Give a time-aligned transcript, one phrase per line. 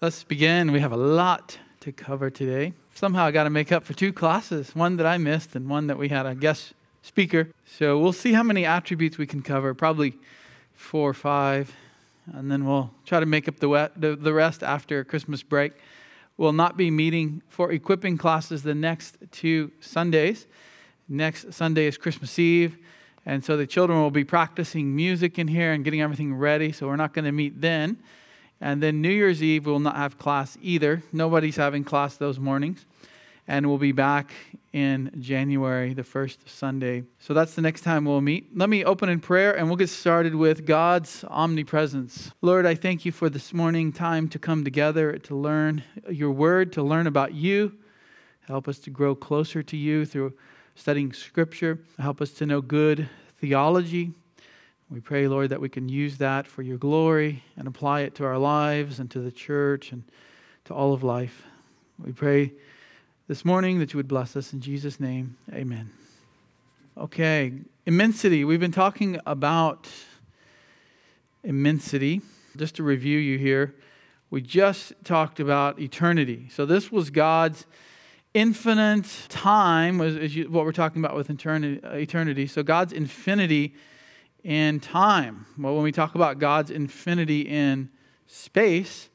[0.00, 0.70] Let's begin.
[0.70, 2.72] We have a lot to cover today.
[2.94, 5.88] Somehow I got to make up for two classes one that I missed and one
[5.88, 7.48] that we had a guest speaker.
[7.66, 10.16] So we'll see how many attributes we can cover, probably
[10.72, 11.74] four or five,
[12.32, 15.72] and then we'll try to make up the, the rest after Christmas break.
[16.36, 20.46] We'll not be meeting for equipping classes the next two Sundays.
[21.08, 22.78] Next Sunday is Christmas Eve.
[23.26, 26.70] And so the children will be practicing music in here and getting everything ready.
[26.70, 27.98] So we're not going to meet then.
[28.60, 31.02] And then New Year's Eve, we'll not have class either.
[31.12, 32.84] Nobody's having class those mornings.
[33.46, 34.32] And we'll be back
[34.72, 37.04] in January, the first Sunday.
[37.18, 38.54] So that's the next time we'll meet.
[38.54, 42.30] Let me open in prayer and we'll get started with God's omnipresence.
[42.42, 46.72] Lord, I thank you for this morning time to come together to learn your word,
[46.74, 47.78] to learn about you.
[48.46, 50.34] Help us to grow closer to you through
[50.74, 51.78] studying scripture.
[51.98, 54.12] Help us to know good theology
[54.90, 58.24] we pray, Lord, that we can use that for your glory and apply it to
[58.24, 60.02] our lives and to the church and
[60.64, 61.44] to all of life.
[62.02, 62.54] We pray
[63.26, 65.36] this morning that you would bless us in Jesus' name.
[65.52, 65.90] Amen.
[66.96, 67.52] Okay,
[67.84, 68.46] immensity.
[68.46, 69.88] We've been talking about
[71.44, 72.22] immensity.
[72.56, 73.74] Just to review you here,
[74.30, 76.48] we just talked about eternity.
[76.50, 77.66] So this was God's
[78.32, 80.16] infinite time, was
[80.48, 82.44] what we're talking about with eternity.
[82.44, 83.74] Uh, so God's infinity
[84.44, 85.46] in time.
[85.58, 87.90] Well, when we talk about God's infinity in
[88.26, 89.08] space,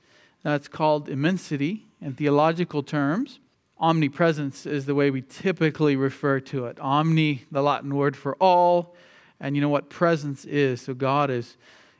[0.43, 3.39] that's called immensity in theological terms.
[3.79, 6.79] Omnipresence is the way we typically refer to it.
[6.79, 8.95] Omni, the Latin word for all,
[9.39, 10.81] and you know what presence is.
[10.81, 11.57] So God is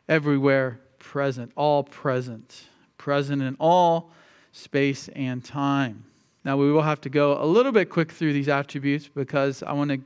[0.07, 2.63] everywhere present, all present,
[2.97, 4.11] present in all
[4.51, 6.05] space and time.
[6.45, 9.71] Now, we will have to go a little bit quick through these attributes because I
[9.73, 10.01] want to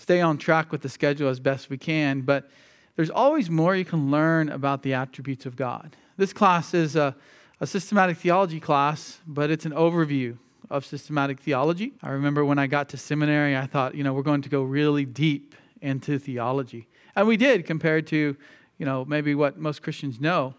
[0.00, 2.48] stay on track with the schedule as best we can, but
[2.96, 5.94] there's always more you can learn about the attributes of God.
[6.16, 7.14] This class is a,
[7.60, 10.38] a systematic theology class, but it's an overview
[10.70, 11.92] of systematic theology.
[12.02, 14.62] I remember when I got to seminary, I thought, you know, we're going to go
[14.62, 16.88] really deep into theology.
[17.14, 18.36] And we did compared to,
[18.78, 20.54] you know, maybe what most Christians know,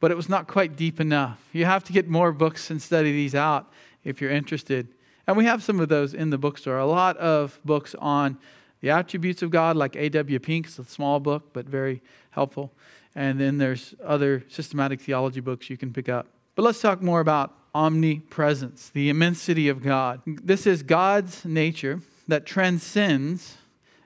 [0.00, 1.38] but it was not quite deep enough.
[1.52, 3.70] You have to get more books and study these out
[4.02, 4.88] if you're interested.
[5.26, 6.78] And we have some of those in the bookstore.
[6.78, 8.38] A lot of books on
[8.82, 10.38] the Attributes of God, like A.W.
[10.40, 12.70] Pink, it's a small book, but very helpful.
[13.14, 16.26] And then there's other systematic theology books you can pick up.
[16.54, 20.20] But let's talk more about omnipresence, the immensity of God.
[20.26, 23.56] This is God's nature that transcends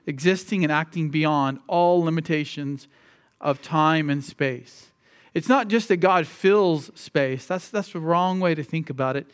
[0.05, 2.87] existing and acting beyond all limitations
[3.41, 4.91] of time and space.
[5.33, 9.15] It's not just that God fills space, that's, that's the wrong way to think about
[9.15, 9.27] it.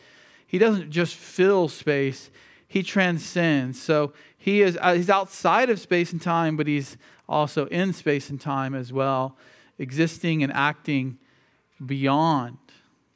[0.46, 2.30] He doesn't just fill space,
[2.66, 3.80] He transcends.
[3.80, 4.12] So
[4.44, 8.38] he is uh, he's outside of space and time, but he's also in space and
[8.38, 9.38] time as well,
[9.78, 11.16] existing and acting
[11.86, 12.58] beyond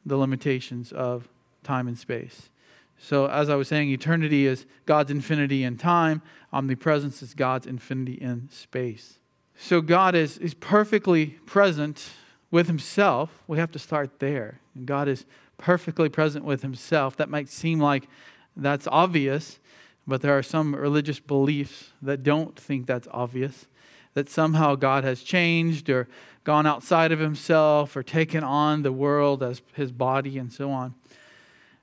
[0.07, 1.29] the limitations of
[1.63, 2.49] time and space.
[2.97, 8.15] So, as I was saying, eternity is God's infinity in time, omnipresence is God's infinity
[8.15, 9.19] in space.
[9.55, 12.09] So, God is, is perfectly present
[12.51, 13.43] with Himself.
[13.47, 14.61] We have to start there.
[14.75, 15.27] And God is
[15.59, 17.19] perfectly present with Himself.
[17.19, 18.09] That might seem like
[18.57, 19.59] that's obvious,
[20.09, 23.67] but there are some religious beliefs that don't think that's obvious,
[24.15, 26.09] that somehow God has changed or
[26.45, 30.95] gone outside of himself or taken on the world as his body and so on.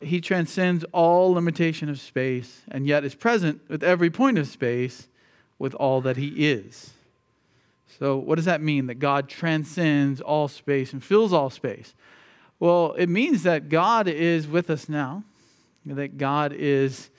[0.02, 5.08] He transcends all limitation of space and yet is present with every point of space
[5.60, 6.94] with all that he is.
[8.00, 8.88] So, what does that mean?
[8.88, 11.94] That God transcends all space and fills all space?
[12.60, 15.24] Well, it means that God is with us now,
[15.86, 17.10] that God is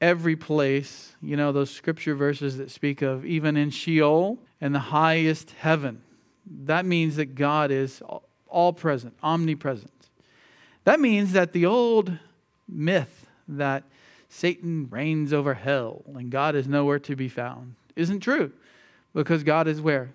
[0.00, 1.14] every place.
[1.22, 6.02] You know, those scripture verses that speak of even in Sheol and the highest heaven.
[6.64, 8.02] That means that God is
[8.48, 9.90] all present, omnipresent.
[10.84, 12.12] That means that the old
[12.68, 13.84] myth that
[14.28, 18.52] Satan reigns over hell and God is nowhere to be found isn't true
[19.14, 20.10] because God is where?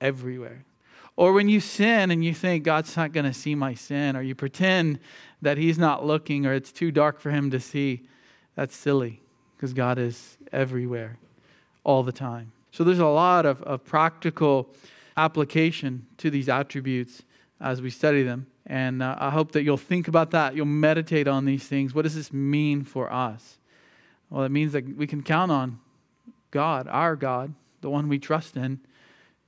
[0.00, 0.64] Everywhere.
[1.16, 4.22] Or when you sin and you think God's not going to see my sin, or
[4.22, 5.00] you pretend
[5.42, 8.02] that He's not looking or it's too dark for Him to see,
[8.60, 9.22] that's silly
[9.56, 11.16] because God is everywhere
[11.82, 12.52] all the time.
[12.72, 14.68] So there's a lot of, of practical
[15.16, 17.22] application to these attributes
[17.58, 18.48] as we study them.
[18.66, 20.54] And uh, I hope that you'll think about that.
[20.54, 21.94] You'll meditate on these things.
[21.94, 23.56] What does this mean for us?
[24.28, 25.80] Well, it means that we can count on
[26.50, 28.80] God, our God, the one we trust in,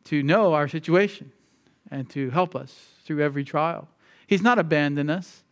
[0.05, 1.32] to know our situation
[1.91, 3.88] and to help us through every trial.
[4.26, 5.43] He's not abandoned us.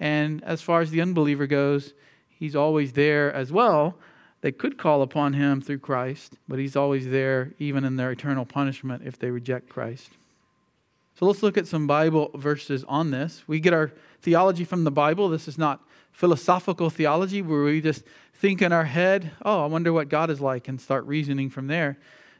[0.00, 1.94] And as far as the unbeliever goes,
[2.38, 3.96] He's always there as well.
[4.40, 8.44] They could call upon him through Christ, but he's always there even in their eternal
[8.44, 10.10] punishment if they reject Christ.
[11.18, 13.42] So let's look at some Bible verses on this.
[13.48, 13.90] We get our
[14.22, 15.28] theology from the Bible.
[15.28, 15.82] This is not
[16.12, 18.04] philosophical theology where we just
[18.34, 21.66] think in our head, oh, I wonder what God is like, and start reasoning from
[21.66, 21.98] there.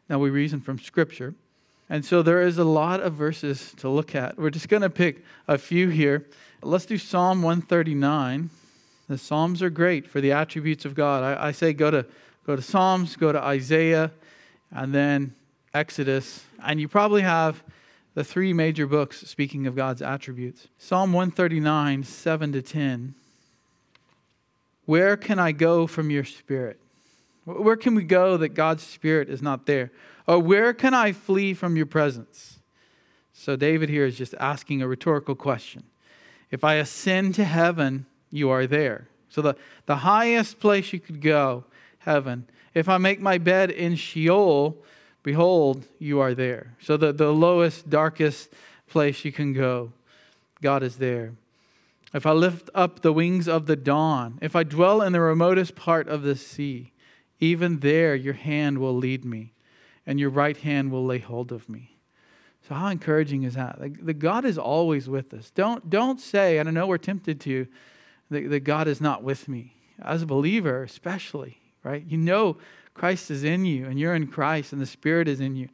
[0.09, 1.35] Now we reason from Scripture.
[1.91, 4.39] And so there is a lot of verses to look at.
[4.39, 6.27] We're just going to pick a few here.
[6.63, 8.51] Let's do Psalm 139.
[9.09, 11.23] The Psalms are great for the attributes of God.
[11.23, 12.05] I, I say go to,
[12.47, 14.13] go to Psalms, go to Isaiah,
[14.71, 15.35] and then
[15.73, 16.45] Exodus.
[16.63, 17.63] And you probably have
[18.15, 20.69] the three major books speaking of God's attributes.
[20.77, 23.15] Psalm 139, 7 to 10.
[24.85, 26.79] Where can I go from your spirit?
[27.45, 29.91] Where can we go that God's spirit is not there?
[30.27, 32.59] Or where can I flee from your presence?
[33.33, 35.85] So David here is just asking a rhetorical question.
[36.51, 39.09] If I ascend to heaven, you are there.
[39.29, 41.65] So the, the highest place you could go,
[41.99, 42.47] heaven.
[42.75, 44.77] If I make my bed in Sheol,
[45.23, 46.75] behold, you are there.
[46.81, 48.53] So the, the lowest, darkest
[48.89, 49.93] place you can go,
[50.63, 51.33] God is there.
[52.15, 55.77] If I lift up the wings of the dawn, if I dwell in the remotest
[55.77, 56.93] part of the sea,
[57.39, 59.53] even there your hand will lead me,
[60.07, 61.97] and your right hand will lay hold of me.
[62.67, 63.79] So how encouraging is that?
[63.79, 65.51] The God is always with us.
[65.51, 67.67] Don't, don't say, and I know we're tempted to,
[68.31, 69.75] that, that God is not with me.
[70.01, 72.05] As a believer, especially, right?
[72.07, 72.57] You know
[72.95, 75.69] Christ is in you, and you're in Christ, and the Spirit is in you.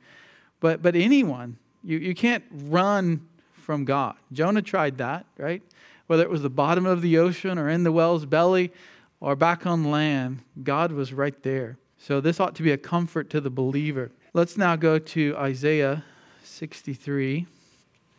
[0.60, 4.14] But, but anyone, you, you can't run from God.
[4.32, 5.62] Jonah tried that, right?
[6.06, 8.72] Whether it was the bottom of the ocean or in the whale's belly
[9.20, 11.78] or back on land, God was right there.
[11.98, 14.10] So this ought to be a comfort to the believer.
[14.34, 16.04] Let's now go to Isaiah
[16.42, 17.46] 63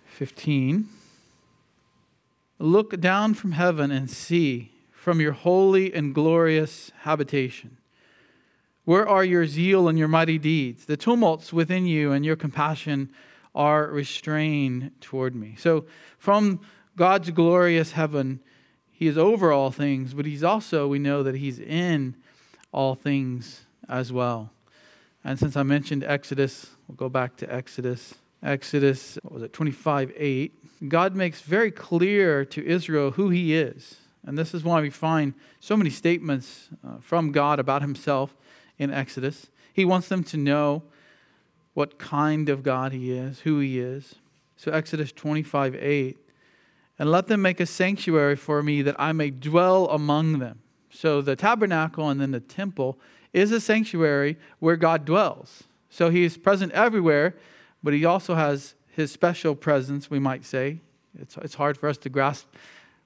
[0.07, 0.89] 15.
[2.57, 7.77] Look down from heaven and see from your holy and glorious habitation.
[8.85, 10.85] Where are your zeal and your mighty deeds?
[10.85, 13.09] The tumults within you and your compassion
[13.53, 15.55] are restrained toward me.
[15.57, 15.85] So,
[16.17, 16.61] from
[16.95, 18.39] God's glorious heaven,
[18.91, 22.15] He is over all things, but He's also, we know that He's in
[22.71, 24.51] all things as well.
[25.23, 28.15] And since I mentioned Exodus, we'll go back to Exodus.
[28.45, 30.89] Exodus, what was it, 25 8.
[30.89, 33.97] God makes very clear to Israel who He is.
[34.25, 38.35] And this is why we find so many statements uh, from God about Himself
[38.77, 39.47] in Exodus.
[39.73, 40.83] He wants them to know
[41.73, 44.15] what kind of God He is, who He is.
[44.57, 46.17] So, Exodus 25 8.
[46.97, 50.59] And let them make a sanctuary for me that I may dwell among them.
[50.89, 52.97] So, the tabernacle and then the temple
[53.33, 55.63] is a sanctuary where God dwells.
[55.89, 57.35] So, He is present everywhere
[57.85, 60.79] but he also has his special presence, we might say.
[61.21, 62.47] It's, it's hard for us to grasp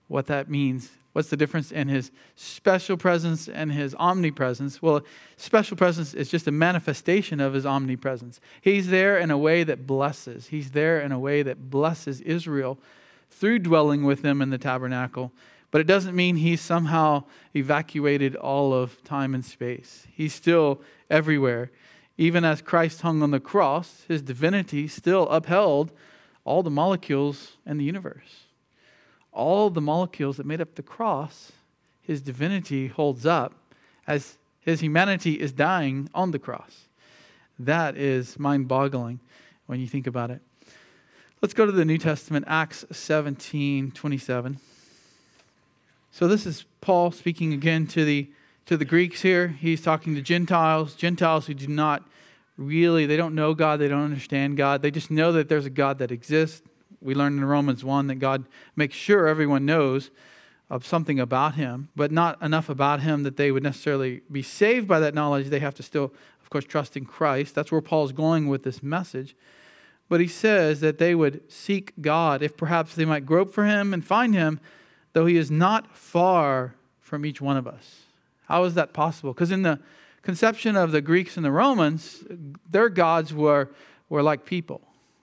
[0.08, 0.90] what that means.
[1.12, 4.82] What's the difference in his special presence and his omnipresence?
[4.82, 5.02] Well,
[5.36, 8.40] special presence is just a manifestation of his omnipresence.
[8.62, 10.48] He's there in a way that blesses.
[10.48, 12.80] He's there in a way that blesses Israel
[13.30, 15.34] through dwelling with them in the tabernacle.
[15.72, 20.08] But it doesn't mean he's somehow evacuated all of time and space.
[20.10, 20.80] He's still
[21.10, 21.70] everywhere.
[22.20, 25.94] Even as Christ hung on the cross, his divinity still upheld
[26.44, 28.44] all the molecules in the universe.
[29.32, 31.54] All the molecules that made up the cross,
[32.02, 33.54] his divinity holds up
[34.06, 36.90] as his humanity is dying on the cross.
[37.58, 39.22] That is mind boggling
[39.68, 40.42] when you think about it.
[41.42, 44.60] Let's go to the New Testament, Acts 17 27.
[46.12, 48.30] So, this is Paul speaking again to the
[48.70, 49.48] to the Greeks here.
[49.48, 52.08] He's talking to Gentiles, Gentiles who do not
[52.56, 54.84] really, they don't know God, they don't understand God.
[54.84, 56.62] They just know that there's a God that exists.
[57.02, 58.46] We learned in Romans 1 that God
[58.76, 60.12] makes sure everyone knows
[60.70, 64.88] of something about him, but not enough about him that they would necessarily be saved
[64.88, 65.48] by that knowledge.
[65.48, 67.56] They have to still, of course, trust in Christ.
[67.56, 69.36] That's where Paul's going with this message.
[70.10, 73.96] But he says that they would seek God if perhaps they might grope for him
[73.96, 74.60] and find him,
[75.14, 78.02] though he is not far from each one of us.
[78.50, 79.32] How is that possible?
[79.32, 79.80] Because in the
[80.24, 82.24] conception of the Greeks and the Romans,
[82.70, 83.70] their gods were,
[84.10, 84.82] were like people,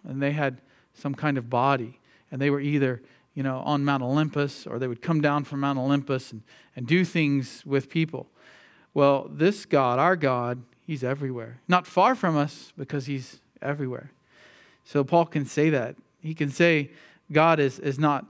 [0.09, 0.63] and they had
[0.95, 1.99] some kind of body,
[2.31, 3.03] and they were either
[3.35, 6.43] you know, on Mount Olympus, or they would come down from Mount Olympus and,
[6.75, 8.29] and do things with people.
[8.95, 11.61] Well, this God, our God, He's everywhere.
[11.67, 14.13] Not far from us because He's everywhere.
[14.85, 15.97] So Paul can say that.
[16.21, 16.93] He can say
[17.31, 18.25] God is, is not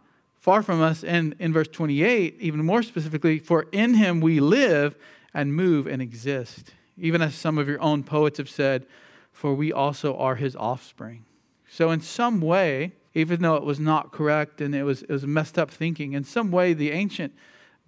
[0.47, 1.03] far from us.
[1.03, 4.95] And in verse 28, even more specifically, for in Him we live
[5.35, 6.73] and move and exist.
[6.97, 8.87] Even as some of your own poets have said,
[9.33, 11.25] for we also are his offspring.
[11.69, 15.27] So, in some way, even though it was not correct and it was, it was
[15.27, 17.35] messed up thinking, in some way, the ancient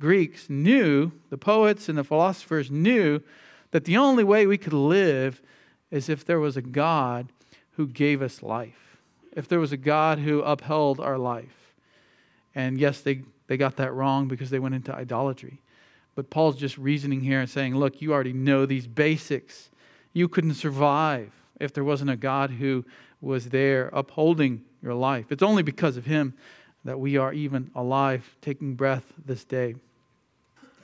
[0.01, 3.21] Greeks knew, the poets and the philosophers knew,
[3.71, 5.41] that the only way we could live
[5.93, 7.29] is if there was a God
[7.77, 8.99] who gave us life.
[9.37, 11.58] if there was a God who upheld our life.
[12.59, 15.61] And yes, they, they got that wrong because they went into idolatry.
[16.17, 19.71] But Paul's just reasoning here and saying, look, you already know these basics.
[20.13, 22.85] You couldn't survive if there wasn't a God who
[23.21, 25.31] was there upholding your life.
[25.31, 26.35] It's only because of him
[26.85, 29.77] that we are even alive, taking breath this day.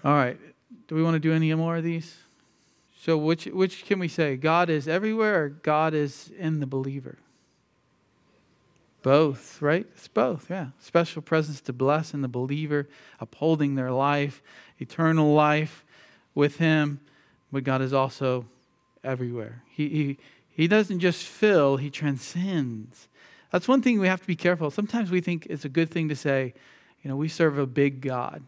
[0.04, 0.38] All right.
[0.86, 2.18] Do we want to do any more of these?
[3.00, 4.36] So, which, which can we say?
[4.36, 7.18] God is everywhere or God is in the believer?
[9.04, 9.86] Both, right?
[9.94, 10.68] It's both, yeah.
[10.80, 12.88] Special presence to bless in the believer,
[13.20, 14.42] upholding their life,
[14.78, 15.84] eternal life
[16.34, 17.00] with Him.
[17.52, 18.46] But God is also
[19.04, 19.62] everywhere.
[19.70, 20.18] He, he,
[20.48, 23.08] he doesn't just fill, He transcends.
[23.52, 24.70] That's one thing we have to be careful.
[24.70, 26.54] Sometimes we think it's a good thing to say,
[27.02, 28.42] you know, we serve a big God.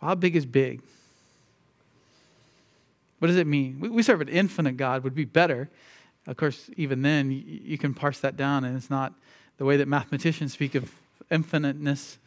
[0.00, 0.80] How big is big?
[3.18, 3.80] What does it mean?
[3.80, 5.68] We, we serve an infinite God, would be better.
[6.28, 9.12] Of course, even then, you, you can parse that down, and it's not
[9.58, 10.92] the way that mathematicians speak of
[11.30, 12.18] infiniteness,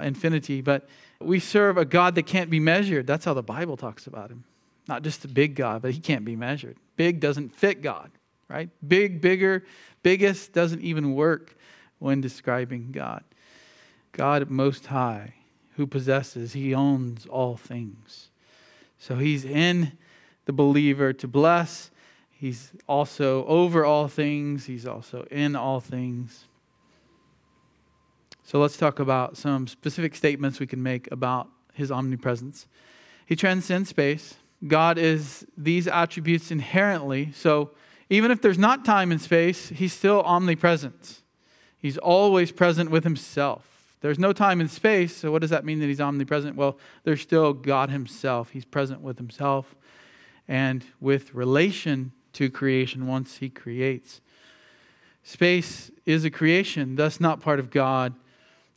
[0.00, 0.88] infinity, but
[1.20, 3.06] we serve a God that can't be measured.
[3.06, 4.44] That's how the Bible talks about him.
[4.88, 6.76] Not just a big God, but he can't be measured.
[6.96, 8.10] Big doesn't fit God,
[8.48, 8.70] right?
[8.86, 9.64] Big, bigger,
[10.02, 11.54] biggest doesn't even work
[11.98, 13.22] when describing God.
[14.12, 15.34] God most high,
[15.76, 18.30] who possesses, he owns all things.
[18.98, 19.92] So he's in
[20.46, 21.90] the believer to bless.
[22.32, 26.46] He's also over all things, he's also in all things.
[28.50, 32.66] So let's talk about some specific statements we can make about his omnipresence.
[33.24, 34.34] He transcends space.
[34.66, 37.30] God is these attributes inherently.
[37.30, 37.70] So
[38.08, 41.22] even if there's not time and space, he's still omnipresent.
[41.78, 43.94] He's always present with himself.
[44.00, 46.56] There's no time and space, so what does that mean that he's omnipresent?
[46.56, 48.50] Well, there's still God himself.
[48.50, 49.76] He's present with himself
[50.48, 54.20] and with relation to creation once he creates.
[55.22, 58.16] Space is a creation, thus not part of God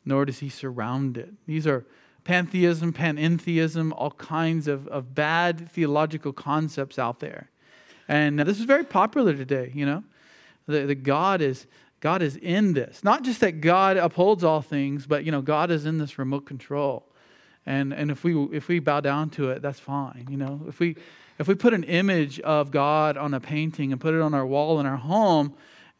[0.05, 1.33] nor does he surround it.
[1.45, 1.85] These are
[2.23, 7.49] pantheism, panentheism, all kinds of, of bad theological concepts out there.
[8.07, 10.03] And this is very popular today, you know.
[10.67, 11.67] The, the God is
[11.99, 13.01] God is in this.
[13.01, 16.45] Not just that God upholds all things, but you know, God is in this remote
[16.45, 17.05] control.
[17.65, 20.27] And and if we if we bow down to it, that's fine.
[20.29, 20.97] You know, if we
[21.39, 24.45] if we put an image of God on a painting and put it on our
[24.45, 25.53] wall in our home,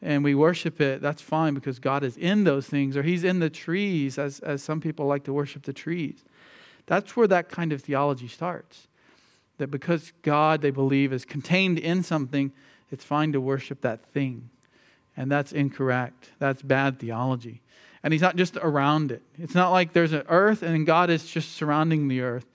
[0.04, 3.40] and we worship it, that's fine because God is in those things, or He's in
[3.40, 6.24] the trees, as, as some people like to worship the trees.
[6.86, 8.88] That's where that kind of theology starts.
[9.58, 12.52] That because God, they believe, is contained in something,
[12.92, 14.50] it's fine to worship that thing.
[15.16, 16.32] And that's incorrect.
[16.38, 17.62] That's bad theology.
[18.04, 19.22] And He's not just around it.
[19.40, 22.46] It's not like there's an earth and God is just surrounding the earth.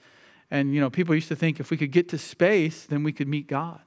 [0.51, 3.13] And, you know, people used to think if we could get to space, then we
[3.13, 3.81] could meet God.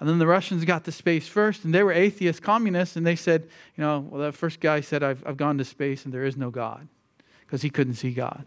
[0.00, 3.16] And then the Russians got to space first, and they were atheist communists, and they
[3.16, 6.24] said, you know, well, that first guy said, I've, I've gone to space and there
[6.24, 6.86] is no God,
[7.40, 8.44] because he couldn't see God.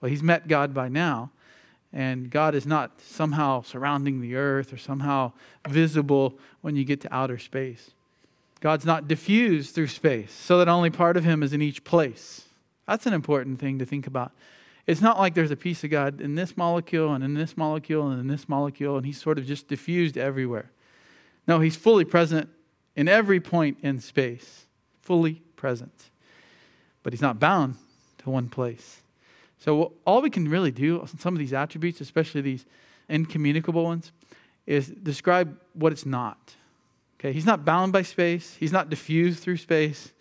[0.00, 1.30] Well, he's met God by now,
[1.92, 5.32] and God is not somehow surrounding the earth or somehow
[5.68, 7.92] visible when you get to outer space.
[8.60, 12.44] God's not diffused through space, so that only part of him is in each place.
[12.86, 14.32] That's an important thing to think about.
[14.86, 18.08] It's not like there's a piece of God in this molecule and in this molecule
[18.10, 20.70] and in this molecule, and he's sort of just diffused everywhere.
[21.46, 22.48] No, he's fully present
[22.96, 24.66] in every point in space,
[25.00, 26.10] fully present.
[27.02, 27.76] But he's not bound
[28.18, 29.00] to one place.
[29.58, 32.66] So, all we can really do on some of these attributes, especially these
[33.08, 34.10] incommunicable ones,
[34.66, 36.54] is describe what it's not.
[37.20, 40.12] Okay, he's not bound by space, he's not diffused through space.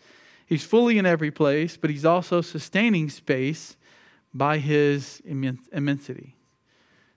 [0.45, 3.77] He's fully in every place, but he's also sustaining space
[4.33, 6.35] by his immensity.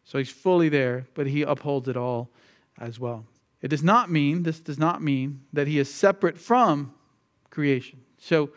[0.04, 2.28] So he's fully there, but he upholds it all
[2.78, 3.24] as well.
[3.62, 6.92] It does not mean, this does not mean that he is separate from
[7.50, 8.00] creation.
[8.18, 8.50] So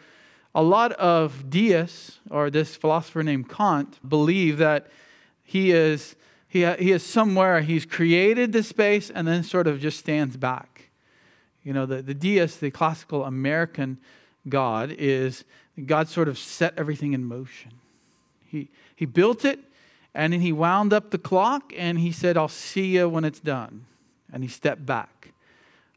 [0.53, 4.87] a lot of deists, or this philosopher named Kant, believe that
[5.43, 6.15] he is,
[6.49, 10.89] he, he is somewhere, he's created the space and then sort of just stands back.
[11.63, 13.99] You know, the, the deist, the classical American
[14.49, 15.45] God, is
[15.85, 17.73] God sort of set everything in motion.
[18.50, 19.60] He, he built it,
[20.13, 23.39] and then he wound up the clock, and he said, I'll see you when it's
[23.39, 23.86] done.
[24.32, 25.34] And he stepped back.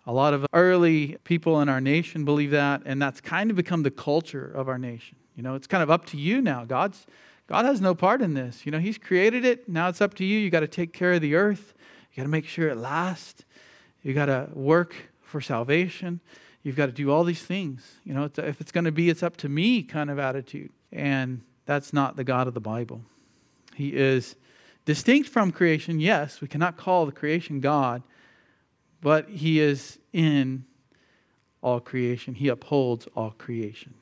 [0.06, 3.82] A lot of early people in our nation believe that, and that's kind of become
[3.82, 5.16] the culture of our nation.
[5.36, 6.64] You know, it's kind of up to you now.
[6.64, 7.06] God's,
[7.46, 8.66] God has no part in this.
[8.66, 9.68] You know, He's created it.
[9.68, 10.38] Now it's up to you.
[10.38, 11.74] You got to take care of the earth.
[12.12, 13.44] You got to make sure it lasts.
[14.02, 16.20] You got to work for salvation.
[16.62, 17.96] You've got to do all these things.
[18.04, 20.70] You know, if it's going to be, it's up to me kind of attitude.
[20.92, 23.00] And that's not the God of the Bible.
[23.76, 24.34] He is
[24.86, 26.40] distinct from creation, yes.
[26.40, 28.02] We cannot call the creation God,
[29.00, 30.64] but He is in
[31.62, 32.34] all creation.
[32.34, 33.94] He upholds all creation,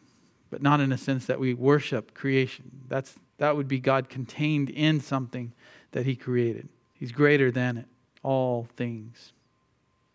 [0.48, 2.70] but not in a sense that we worship creation.
[2.88, 5.52] That's, that would be God contained in something
[5.92, 6.70] that He created.
[6.94, 7.86] He's greater than it,
[8.22, 9.34] all things.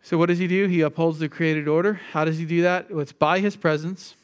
[0.02, 0.66] So, what does He do?
[0.66, 2.00] He upholds the created order.
[2.10, 2.90] How does He do that?
[2.90, 4.16] Well, it's by His presence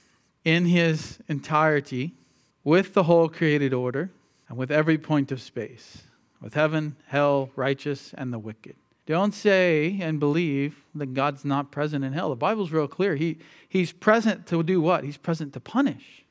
[0.44, 2.16] in His entirety
[2.64, 4.10] with the whole created order
[4.48, 6.02] and with every point of space,
[6.40, 8.76] with heaven, hell, righteous, and the wicked.
[9.06, 12.30] Don't say and believe that God's not present in hell.
[12.30, 13.16] The Bible's real clear.
[13.16, 13.38] He,
[13.68, 15.04] he's present to do what?
[15.04, 16.24] He's present to punish.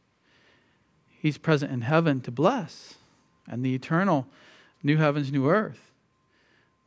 [1.10, 2.96] He's present in heaven to bless
[3.50, 4.28] and the eternal
[4.84, 5.92] new heavens, new earth.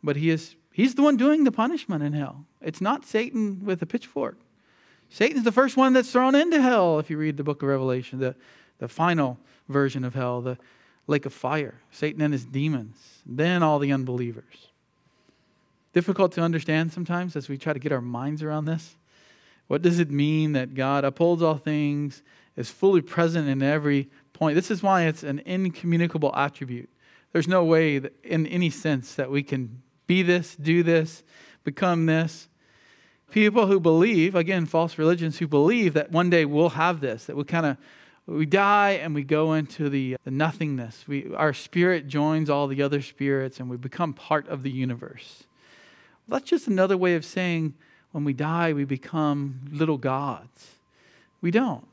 [0.03, 2.47] But he is he's the one doing the punishment in hell.
[2.61, 4.39] It's not Satan with a pitchfork.
[5.11, 8.19] Satan's the first one that's thrown into hell if you read the book of Revelation,
[8.19, 8.35] the,
[8.79, 9.39] the final
[9.69, 10.59] version of hell, the
[11.07, 11.75] lake of fire.
[11.91, 14.73] Satan and his demons, then all the unbelievers
[15.93, 18.97] difficult to understand sometimes as we try to get our minds around this.
[19.69, 22.23] What does it mean that God upholds all things,
[22.57, 24.55] is fully present in every point?
[24.55, 26.91] This is why it's an incommunicable attribute.
[27.33, 31.23] There's no way, that, in any sense, that we can be this, do this,
[31.65, 32.49] become this.
[33.31, 37.37] People who believe, again, false religions who believe that one day we'll have this, that
[37.37, 37.79] we kind of
[38.27, 41.05] we die and we go into the, uh, the nothingness.
[41.09, 45.45] We, our spirit joins all the other spirits and we become part of the universe.
[46.29, 47.75] That's just another way of saying
[48.13, 50.77] when we die, we become little gods.
[51.41, 51.87] We don't.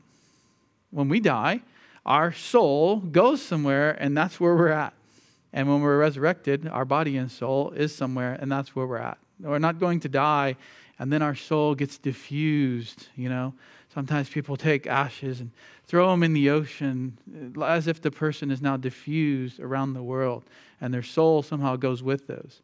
[0.90, 1.62] When we die,
[2.06, 4.94] our soul goes somewhere, and that's where we're at.
[5.52, 9.18] And when we're resurrected, our body and soul is somewhere, and that's where we're at.
[9.40, 10.56] We're not going to die,
[10.98, 13.54] and then our soul gets diffused, you know.
[13.92, 15.50] Sometimes people take ashes and
[15.86, 17.18] throw them in the ocean
[17.56, 20.44] uh, as if the person is now diffused around the world,
[20.80, 22.62] and their soul somehow goes with those.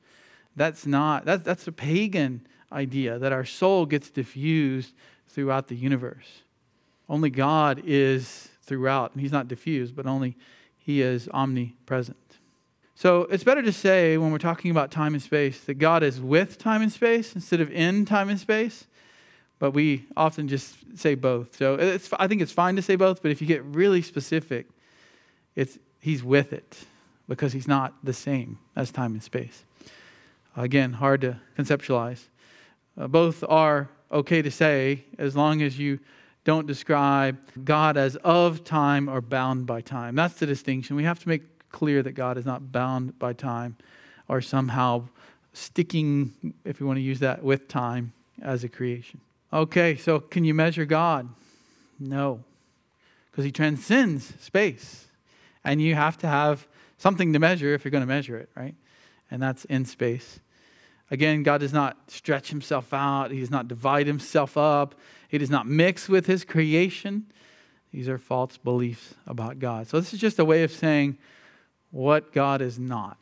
[0.54, 4.94] That's not, that, that's a pagan idea that our soul gets diffused
[5.28, 6.42] throughout the universe.
[7.08, 10.36] Only God is throughout, and He's not diffused, but only
[10.78, 12.16] He is omnipresent.
[12.94, 16.20] So it's better to say when we're talking about time and space that God is
[16.20, 18.86] with time and space instead of in time and space.
[19.58, 21.56] But we often just say both.
[21.56, 24.66] So it's, I think it's fine to say both, but if you get really specific,
[25.54, 26.84] it's, He's with it
[27.28, 29.64] because He's not the same as time and space.
[30.56, 32.22] Again, hard to conceptualize.
[32.98, 35.98] Uh, both are okay to say as long as you
[36.44, 40.14] don't describe God as of time or bound by time.
[40.14, 40.96] That's the distinction.
[40.96, 43.76] We have to make clear that God is not bound by time
[44.28, 45.08] or somehow
[45.52, 49.20] sticking, if you want to use that, with time as a creation.
[49.52, 51.28] Okay, so can you measure God?
[51.98, 52.44] No,
[53.30, 55.06] because he transcends space.
[55.64, 56.66] And you have to have
[56.98, 58.74] something to measure if you're going to measure it, right?
[59.30, 60.40] And that's in space.
[61.10, 64.94] Again, God does not stretch himself out, he does not divide himself up,
[65.28, 67.26] he does not mix with his creation.
[67.92, 69.86] These are false beliefs about God.
[69.86, 71.16] So, this is just a way of saying
[71.90, 73.18] what God is not.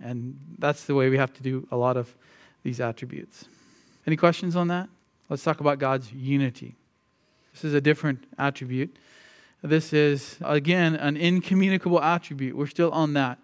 [0.00, 2.14] And that's the way we have to do a lot of
[2.62, 3.46] these attributes.
[4.06, 4.88] Any questions on that?
[5.28, 6.76] Let's talk about God's unity.
[7.52, 8.96] This is a different attribute.
[9.62, 12.56] This is, again, an incommunicable attribute.
[12.56, 13.38] We're still on that.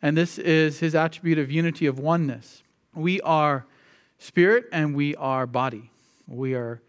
[0.00, 2.62] And this is his attribute of unity of oneness
[2.98, 3.66] we are
[4.18, 5.90] spirit and we are body.
[6.26, 6.82] We are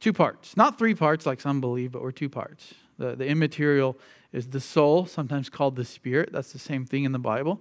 [0.00, 2.74] two parts, not three parts like some believe, but we're two parts.
[2.98, 3.96] The, the immaterial
[4.32, 6.30] is the soul, sometimes called the spirit.
[6.32, 7.60] That's the same thing in the Bible.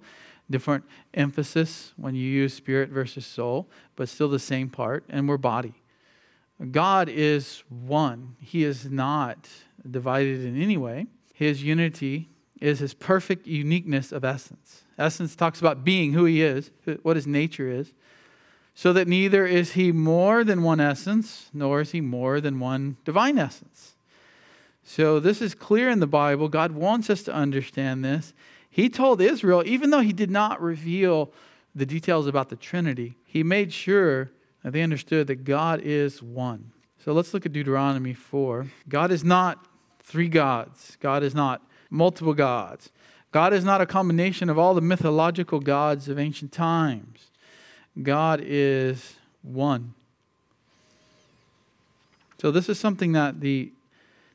[0.49, 5.37] Different emphasis when you use spirit versus soul, but still the same part, and we're
[5.37, 5.73] body.
[6.71, 9.47] God is one, He is not
[9.89, 11.07] divided in any way.
[11.33, 14.83] His unity is His perfect uniqueness of essence.
[14.99, 16.71] Essence talks about being, who he is,
[17.03, 17.93] what his nature is,
[18.75, 22.97] so that neither is he more than one essence, nor is he more than one
[23.05, 23.95] divine essence.
[24.83, 26.49] So this is clear in the Bible.
[26.49, 28.33] God wants us to understand this.
[28.69, 31.31] He told Israel, even though he did not reveal
[31.73, 34.31] the details about the Trinity, he made sure
[34.63, 36.71] that they understood that God is one.
[37.03, 38.67] So let's look at Deuteronomy 4.
[38.87, 39.65] God is not
[40.01, 42.91] three gods, God is not multiple gods.
[43.31, 47.29] God is not a combination of all the mythological gods of ancient times.
[48.01, 49.93] God is one.
[52.41, 53.71] So, this is something that the,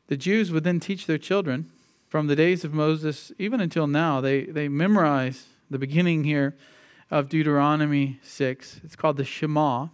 [0.07, 1.71] the Jews would then teach their children
[2.09, 4.21] from the days of Moses, even until now.
[4.21, 6.55] They, they memorize the beginning here
[7.11, 8.81] of Deuteronomy 6.
[8.85, 9.89] It's called the Shema.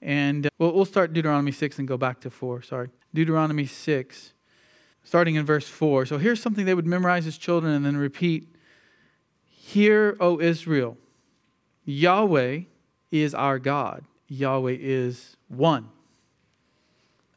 [0.00, 2.62] And uh, we'll, we'll start Deuteronomy 6 and go back to 4.
[2.62, 2.88] Sorry.
[3.14, 4.32] Deuteronomy 6
[5.08, 6.04] starting in verse 4.
[6.04, 8.54] So here's something they would memorize as children and then repeat
[9.46, 10.96] Hear, O Israel,
[11.84, 12.60] Yahweh
[13.10, 15.88] is our God, Yahweh is one.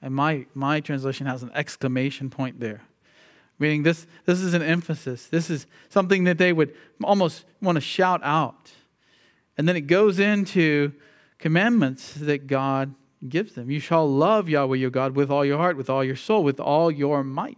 [0.01, 2.81] And my, my translation has an exclamation point there.
[3.59, 5.27] Meaning this, this is an emphasis.
[5.27, 8.71] This is something that they would almost want to shout out.
[9.57, 10.93] And then it goes into
[11.41, 12.93] commandments that God
[13.27, 13.69] gives them.
[13.69, 16.59] You shall love Yahweh your God with all your heart, with all your soul, with
[16.59, 17.57] all your might.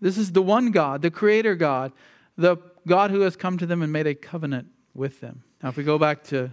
[0.00, 1.92] This is the one God, the creator God,
[2.36, 2.56] the
[2.86, 5.42] God who has come to them and made a covenant with them.
[5.62, 6.50] Now if we go back to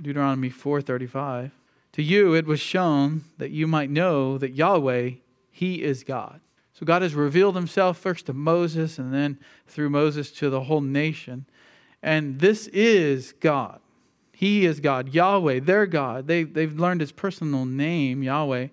[0.00, 1.50] Deuteronomy 4:35,
[1.92, 5.12] to you it was shown that you might know that Yahweh
[5.50, 6.40] he is God.
[6.72, 10.82] So God has revealed himself first to Moses and then through Moses to the whole
[10.82, 11.46] nation.
[12.02, 13.80] And this is God.
[14.38, 16.26] He is God, Yahweh, their God.
[16.26, 18.68] They, they've learned his personal name, Yahweh.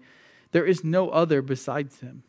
[0.51, 2.23] There is no other besides him.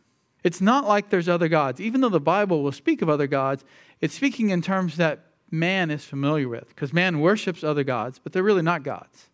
[0.45, 1.81] It's not like there's other gods.
[1.81, 3.65] Even though the Bible will speak of other gods,
[4.01, 8.33] it's speaking in terms that man is familiar with, because man worships other gods, but
[8.33, 9.31] they're really not gods.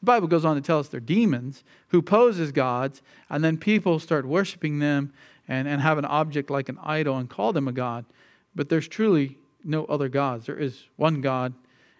[0.00, 3.58] The Bible goes on to tell us they're demons who pose as gods, and then
[3.58, 5.12] people start worshiping them
[5.46, 8.06] and, and have an object like an idol and call them a god.
[8.54, 10.46] But there's truly no other gods.
[10.46, 11.52] There is one God,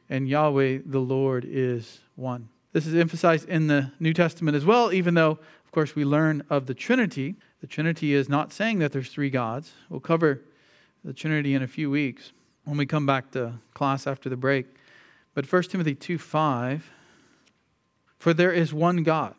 [0.08, 2.48] and Yahweh the Lord is one.
[2.72, 5.32] This is emphasized in the New Testament as well, even though,
[5.64, 7.36] of course, we learn of the Trinity.
[7.60, 9.72] The Trinity is not saying that there's three gods.
[9.88, 10.42] We'll cover
[11.04, 12.32] the Trinity in a few weeks
[12.64, 14.66] when we come back to class after the break.
[15.34, 16.90] But 1 Timothy 2 5,
[18.18, 19.34] for there is one God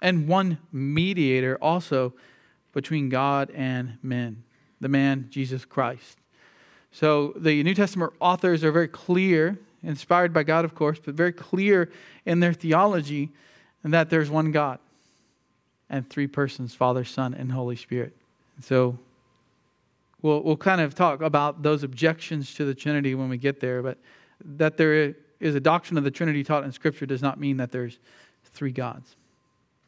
[0.00, 2.14] and one mediator also
[2.72, 4.44] between God and men,
[4.80, 6.18] the man Jesus Christ.
[6.94, 11.32] So the New Testament authors are very clear, inspired by God, of course, but very
[11.32, 11.90] clear
[12.24, 13.32] in their theology
[13.82, 14.78] that there's one God
[15.90, 18.14] and three persons Father, Son, and Holy Spirit.
[18.60, 18.96] So
[20.22, 23.82] we'll, we'll kind of talk about those objections to the Trinity when we get there,
[23.82, 23.98] but
[24.44, 27.72] that there is a doctrine of the Trinity taught in Scripture does not mean that
[27.72, 27.98] there's
[28.44, 29.16] three gods.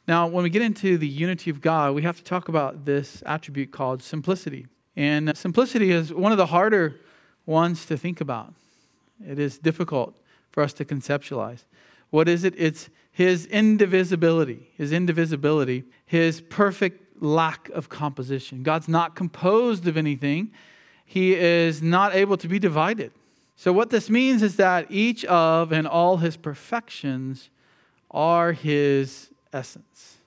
[0.09, 3.23] Now, when we get into the unity of God, we have to talk about this
[3.27, 4.67] attribute called simplicity.
[4.97, 7.01] And simplicity is one of the harder
[7.45, 8.55] ones to think about.
[9.25, 10.17] It is difficult
[10.51, 11.65] for us to conceptualize.
[12.11, 12.55] What is it?
[12.57, 18.63] It's his indivisibility, his indivisibility, his perfect lack of composition.
[18.63, 20.53] God's not composed of anything,
[21.05, 23.13] he is not able to be divided.
[23.55, 27.49] So, what this means is that each of and all his perfections
[28.11, 30.19] are his essence.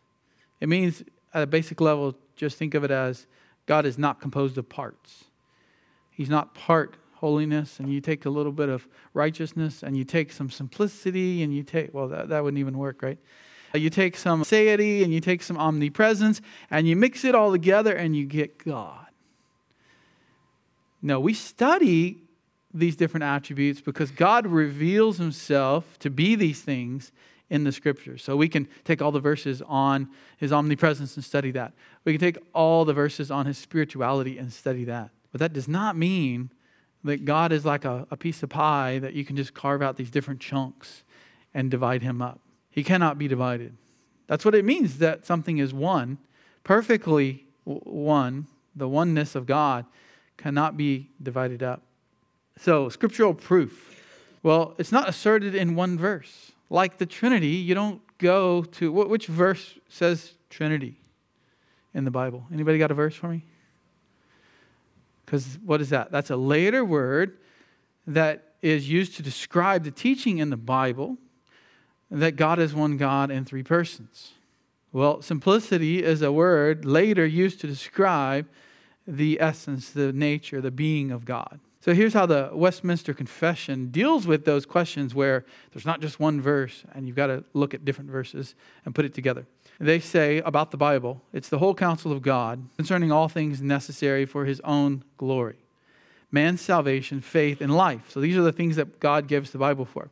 [0.60, 1.04] It means,
[1.34, 3.28] at a basic level, just think of it as
[3.70, 5.26] God is not composed of parts.
[6.10, 10.32] He's not part holiness, and you take a little bit of righteousness, and you take
[10.32, 13.20] some simplicity, and you take, well, that, that wouldn't even work, right?
[13.76, 17.94] You take some deity, and you take some omnipresence, and you mix it all together,
[17.94, 19.06] and you get God.
[21.04, 22.24] No, we study
[22.74, 27.12] these different attributes because God reveals himself to be these things
[27.50, 28.24] in the scriptures.
[28.24, 31.74] So we can take all the verses on his omnipresence and study that.
[32.06, 35.10] We can take all the verses on his spirituality and study that.
[35.32, 36.52] But that does not mean
[37.04, 39.96] that God is like a, a piece of pie that you can just carve out
[39.96, 41.04] these different chunks
[41.54, 42.40] and divide him up.
[42.70, 43.76] He cannot be divided.
[44.28, 46.20] That's what it means that something is one,
[46.64, 48.48] perfectly one.
[48.76, 49.86] The oneness of God
[50.38, 51.82] cannot be divided up.
[52.58, 54.02] So, scriptural proof.
[54.44, 59.28] Well, it's not asserted in one verse like the Trinity, you don't go to which
[59.28, 61.00] verse says Trinity
[61.94, 62.46] in the Bible?
[62.54, 63.44] Anybody got a verse for me?
[65.26, 66.12] Because what is that?
[66.12, 67.38] That's a later word
[68.08, 71.18] that is used to describe the teaching in the Bible
[72.12, 74.32] that God is one God in three persons.
[74.92, 78.48] Well, simplicity is a word later used to describe
[79.08, 81.60] the essence, the nature, the being of God.
[81.82, 86.42] So here's how the Westminster Confession deals with those questions where there's not just one
[86.42, 89.46] verse and you've got to look at different verses and put it together.
[89.80, 94.26] They say about the Bible, it's the whole counsel of God concerning all things necessary
[94.26, 95.56] for his own glory
[96.32, 98.10] man's salvation, faith, and life.
[98.10, 100.10] So these are the things that God gives the Bible for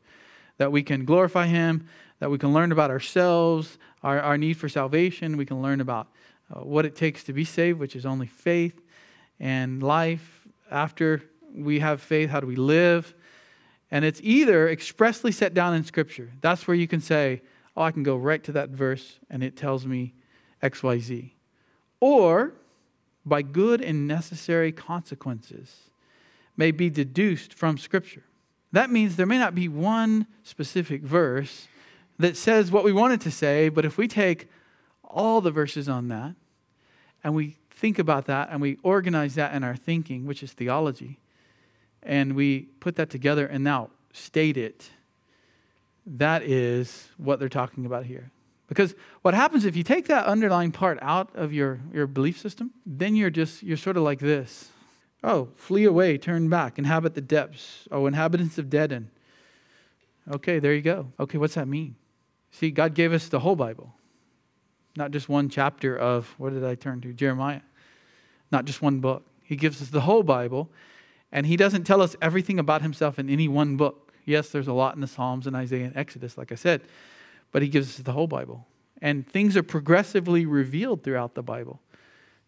[0.58, 1.88] that we can glorify him,
[2.20, 6.08] that we can learn about ourselves, our, our need for salvation, we can learn about
[6.52, 8.82] uh, what it takes to be saved, which is only faith,
[9.40, 11.24] and life after
[11.58, 12.30] we have faith?
[12.30, 13.14] How do we live?
[13.90, 16.32] And it's either expressly set down in Scripture.
[16.42, 17.42] That's where you can say,
[17.76, 20.14] oh, I can go right to that verse and it tells me
[20.62, 21.32] XYZ.
[22.00, 22.54] Or
[23.26, 25.90] by good and necessary consequences
[26.56, 28.24] may be deduced from Scripture.
[28.72, 31.68] That means there may not be one specific verse
[32.20, 34.50] that says what we want it to say, but if we take
[35.04, 36.36] all the verses on that
[37.24, 41.20] and we think about that and we organize that in our thinking, which is theology,
[42.04, 44.90] and we put that together and now state it,
[46.06, 48.32] that is what they're talking about here.
[48.68, 52.72] Because what happens if you take that underlying part out of your, your belief system,
[52.86, 54.70] then you're just, you're sort of like this.
[55.24, 57.88] Oh, flee away, turn back, inhabit the depths.
[57.92, 59.08] Oh, inhabitants of Dedan.
[60.30, 61.12] Okay, there you go.
[61.20, 61.96] Okay, what's that mean?
[62.52, 63.94] See, God gave us the whole Bible,
[64.96, 67.14] not just one chapter of, what did I turn to?
[67.14, 67.62] Jeremiah.
[68.52, 69.26] Not just one book.
[69.44, 70.70] He gives us the whole Bible,
[71.32, 74.12] and He doesn't tell us everything about Himself in any one book.
[74.26, 76.82] Yes, there's a lot in the Psalms and Isaiah and Exodus, like I said,
[77.52, 78.68] but He gives us the whole Bible.
[79.02, 81.82] And things are progressively revealed throughout the Bible.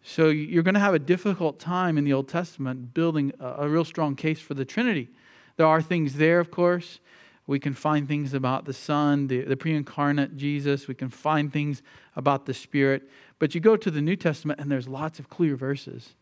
[0.02, 3.68] So you're going to have a difficult time in the Old Testament building a, a
[3.68, 5.10] real strong case for the Trinity.
[5.56, 7.00] There are things there, of course.
[7.46, 10.88] We can find things about the Son, the, the pre incarnate Jesus.
[10.88, 11.82] We can find things
[12.16, 13.10] about the Spirit.
[13.38, 16.14] But you go to the New Testament, and there's lots of clear verses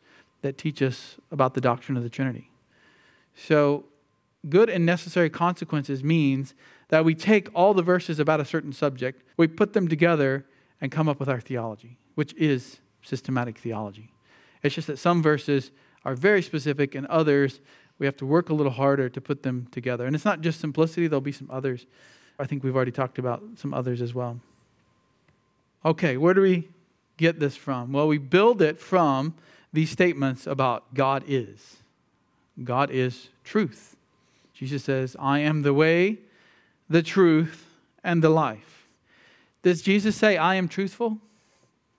[0.42, 2.51] that teach us about the doctrine of the Trinity.
[3.35, 3.85] So,
[4.48, 6.55] good and necessary consequences means
[6.88, 10.46] that we take all the verses about a certain subject, we put them together,
[10.81, 14.12] and come up with our theology, which is systematic theology.
[14.62, 15.70] It's just that some verses
[16.05, 17.61] are very specific, and others
[17.98, 20.07] we have to work a little harder to put them together.
[20.07, 21.87] And it's not just simplicity, there'll be some others.
[22.38, 24.40] I think we've already talked about some others as well.
[25.85, 26.68] Okay, where do we
[27.16, 27.92] get this from?
[27.92, 29.35] Well, we build it from
[29.72, 31.76] these statements about God is.
[32.62, 33.96] God is truth.
[34.54, 36.18] Jesus says, I am the way,
[36.88, 37.66] the truth,
[38.02, 38.87] and the life.
[39.62, 41.18] Does Jesus say, I am truthful?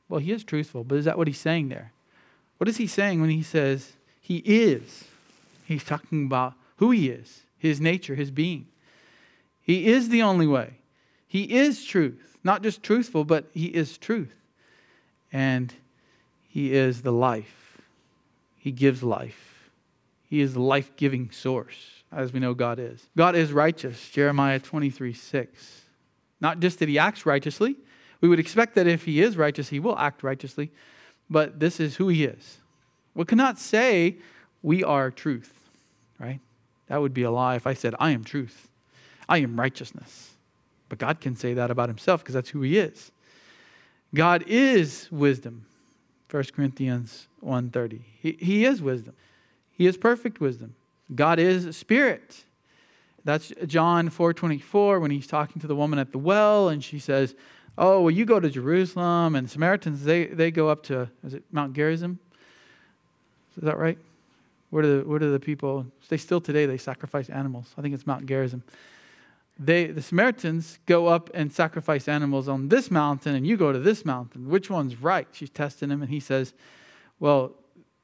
[0.09, 1.91] Well, he is truthful, but is that what he's saying there?
[2.57, 5.05] What is he saying when he says he is?
[5.65, 8.67] He's talking about who he is, his nature, his being.
[9.61, 10.73] He is the only way.
[11.27, 12.37] He is truth.
[12.43, 14.35] Not just truthful, but he is truth.
[15.31, 15.73] And
[16.49, 17.58] he is the life.
[18.59, 19.71] He gives life.
[20.25, 23.09] He is the life giving source, as we know God is.
[23.17, 25.81] God is righteous, Jeremiah 23 6.
[26.39, 27.75] Not just that he acts righteously.
[28.21, 30.71] We would expect that if he is righteous, he will act righteously,
[31.29, 32.57] but this is who he is.
[33.15, 34.17] We cannot say
[34.61, 35.59] we are truth
[36.19, 36.39] right?
[36.87, 38.67] That would be a lie if I said, I am truth,
[39.27, 40.31] I am righteousness.
[40.89, 43.11] But God can say that about himself because that's who he is.
[44.13, 45.65] God is wisdom.
[46.31, 48.01] 1 Corinthians 1:30.
[48.21, 49.15] He, he is wisdom.
[49.71, 50.75] He is perfect wisdom.
[51.15, 52.43] God is spirit.
[53.25, 57.35] That's John 4:24 when he's talking to the woman at the well and she says,
[57.77, 61.43] "Oh, well you go to Jerusalem and Samaritans they they go up to is it
[61.51, 62.19] Mount Gerizim?
[63.57, 63.97] Is that right?
[64.69, 67.73] Where do the, where do the people, they still today, they sacrifice animals.
[67.77, 68.63] I think it's Mount Gerizim.
[69.57, 73.79] They, the Samaritans go up and sacrifice animals on this mountain, and you go to
[73.79, 74.47] this mountain.
[74.47, 75.27] Which one's right?
[75.31, 76.53] She's testing him, and he says,
[77.19, 77.51] Well,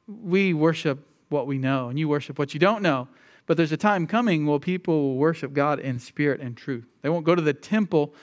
[0.07, 0.99] we worship
[1.29, 3.07] what we know, and you worship what you don't know.
[3.47, 6.85] But there's a time coming where people will worship God in spirit and truth.
[7.01, 8.13] They won't go to the temple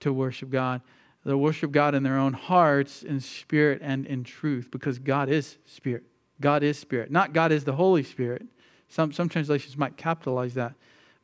[0.00, 0.80] to worship God.
[1.24, 5.58] They'll worship God in their own hearts in spirit and in truth because God is
[5.66, 6.04] spirit.
[6.40, 7.10] God is spirit.
[7.10, 8.46] Not God is the Holy Spirit.
[8.88, 10.72] Some, some translations might capitalize that.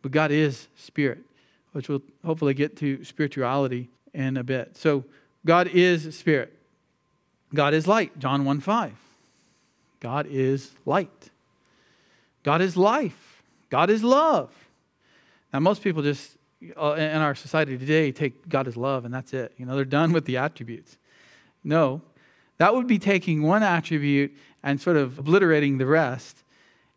[0.03, 1.19] But God is spirit,
[1.73, 4.77] which we'll hopefully get to spirituality in a bit.
[4.77, 5.05] So
[5.47, 6.53] God is spirit.
[7.55, 8.93] God is light, John 1 5.
[10.01, 11.31] God is light.
[12.43, 13.43] God is life.
[13.71, 14.53] God is love.
[15.53, 16.37] Now, most people just,
[16.77, 19.53] uh, in our society today, take God is love and that's it.
[19.57, 20.97] You know, they're done with the attributes.
[21.65, 22.03] No,
[22.59, 24.33] that would be taking one attribute
[24.63, 26.39] and sort of obliterating the rest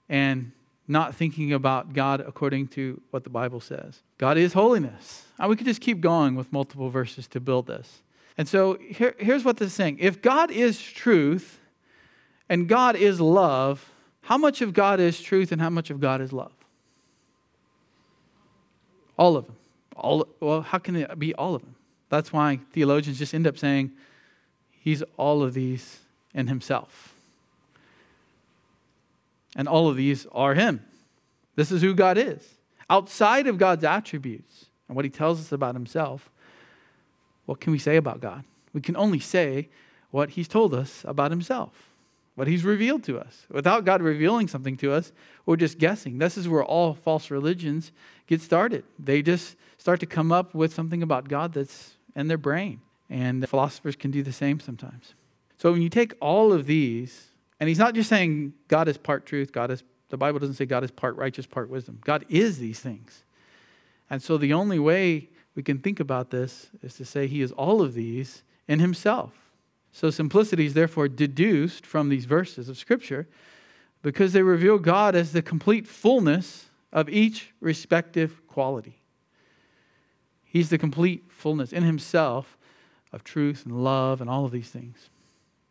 [0.08, 0.52] and
[0.88, 4.02] not thinking about God according to what the Bible says.
[4.18, 5.26] God is holiness.
[5.38, 8.02] And we could just keep going with multiple verses to build this.
[8.38, 11.59] And so here, here's what this is saying if God is truth
[12.50, 16.22] and God is love, how much of God is truth and how much of God
[16.22, 16.52] is love?
[19.18, 19.56] All of them.
[19.96, 21.76] All, well, how can it be all of them?
[22.10, 23.92] That's why theologians just end up saying
[24.80, 26.00] he's all of these
[26.34, 27.14] in himself.
[29.56, 30.86] And all of these are Him.
[31.56, 32.56] This is who God is.
[32.90, 36.30] Outside of God's attributes and what He tells us about Himself,
[37.46, 38.44] what can we say about God?
[38.74, 39.68] We can only say
[40.12, 41.89] what He's told us about Himself,
[42.40, 43.46] what He's revealed to us.
[43.52, 45.12] Without God revealing something to us,
[45.46, 46.20] we're just guessing.
[46.20, 47.92] This is where all false religions
[48.28, 48.86] get started.
[48.98, 52.80] They just start to come up with something about God that's in their brain.
[53.10, 55.16] And philosophers can do the same sometimes.
[55.58, 57.28] So when you take all of these
[57.60, 60.66] and he's not just saying God is part truth, God is, the Bible doesn't say
[60.66, 62.00] God is part righteous, part wisdom.
[62.06, 63.26] God is these things.
[64.10, 67.52] And so the only way we can think about this is to say he is
[67.52, 69.49] all of these in himself.
[69.92, 73.28] So simplicity is therefore deduced from these verses of Scripture
[74.02, 79.02] because they reveal God as the complete fullness of each respective quality.
[80.44, 82.58] He's the complete fullness in himself
[83.12, 85.10] of truth and love and all of these things.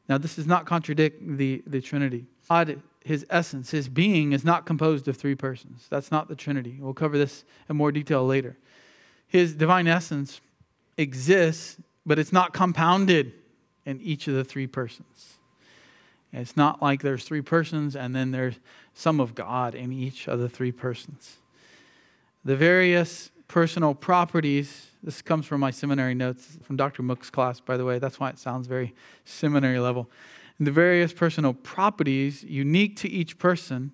[0.09, 2.27] Now, this does not contradict the, the Trinity.
[2.49, 5.87] God, his essence, his being, is not composed of three persons.
[5.91, 6.79] That's not the Trinity.
[6.81, 8.57] We'll cover this in more detail later.
[9.27, 10.41] His divine essence
[10.97, 11.77] exists,
[12.07, 13.33] but it's not compounded
[13.89, 15.39] in each of the three persons.
[16.31, 18.57] It's not like there's three persons and then there's
[18.93, 21.39] some of God in each of the three persons.
[22.45, 27.03] The various personal properties, this comes from my seminary notes from Dr.
[27.03, 27.99] Mook's class, by the way.
[27.99, 30.11] That's why it sounds very seminary level.
[30.59, 33.93] And the various personal properties unique to each person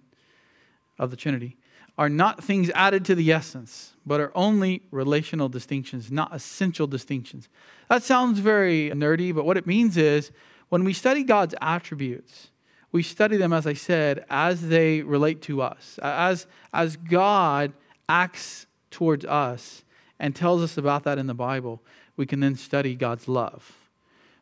[0.99, 1.57] of the Trinity
[1.97, 7.49] are not things added to the essence, but are only relational distinctions, not essential distinctions.
[7.89, 10.33] That sounds very nerdy, but what it means is
[10.69, 12.49] when we study God's attributes,
[12.91, 17.73] we study them, as I said, as they relate to us, as, as God
[18.09, 19.85] acts towards us
[20.19, 21.83] and tells us about that in the Bible,
[22.17, 23.73] we can then study God's love.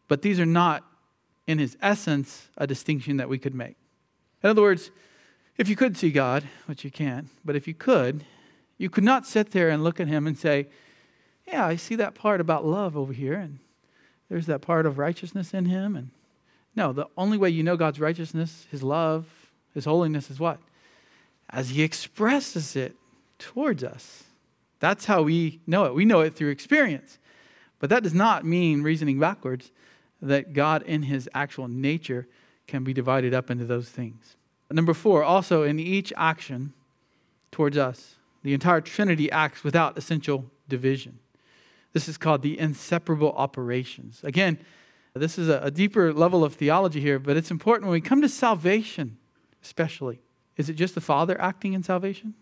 [0.09, 0.85] But these are not,
[1.47, 3.77] in his essence, a distinction that we could make.
[4.43, 4.91] In other words,
[5.57, 8.25] if you could see God, which you can't, but if you could,
[8.79, 10.69] you could not sit there and look at him and say,
[11.47, 13.59] Yeah, I see that part about love over here, and
[14.29, 15.95] there's that part of righteousness in him.
[15.95, 16.11] And
[16.75, 19.27] no, the only way you know God's righteousness, his love,
[19.75, 20.59] his holiness is what?
[21.51, 22.97] As he expresses it
[23.39, 24.25] towards us.
[24.81, 25.95] That's how we know it.
[25.95, 27.19] We know it through experience.
[27.79, 29.71] But that does not mean, reasoning backwards,
[30.21, 32.27] that God in his actual nature
[32.67, 34.37] can be divided up into those things.
[34.73, 36.73] Number four, also in each action
[37.51, 41.19] towards us, the entire Trinity acts without essential division.
[41.93, 44.21] This is called the inseparable operations.
[44.25, 44.59] Again,
[45.15, 48.29] this is a, deeper level of theology here, but it's important when we come to
[48.29, 49.19] salvation,
[49.63, 50.21] especially.
[50.57, 52.35] Is it just the Father acting in salvation?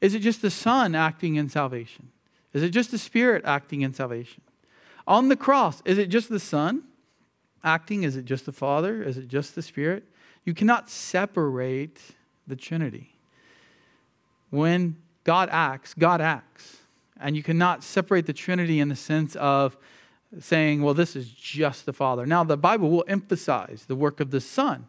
[0.00, 2.10] Is it just the Son acting in salvation?
[2.54, 4.42] Is it just the Spirit acting in salvation?
[5.06, 6.84] On the cross, is it just the Son
[7.62, 8.04] acting?
[8.04, 9.02] Is it just the Father?
[9.02, 10.04] Is it just the Spirit?
[10.46, 12.00] You cannot separate
[12.46, 13.18] the Trinity.
[14.50, 16.78] When God acts, God acts.
[17.20, 19.76] And you cannot separate the Trinity in the sense of
[20.38, 22.26] saying, well, this is just the Father.
[22.26, 24.86] Now, the Bible will emphasize the work of the Son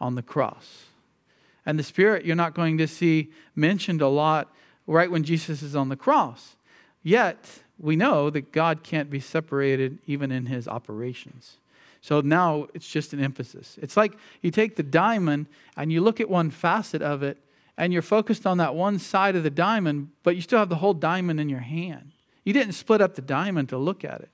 [0.00, 0.86] on the cross.
[1.64, 4.52] And the Spirit, you're not going to see mentioned a lot
[4.86, 6.56] right when Jesus is on the cross.
[7.04, 11.58] Yet, we know that God can't be separated even in his operations.
[12.02, 13.78] So now it's just an emphasis.
[13.80, 17.38] It's like you take the diamond and you look at one facet of it
[17.78, 20.76] and you're focused on that one side of the diamond, but you still have the
[20.76, 22.10] whole diamond in your hand.
[22.44, 24.30] You didn't split up the diamond to look at it.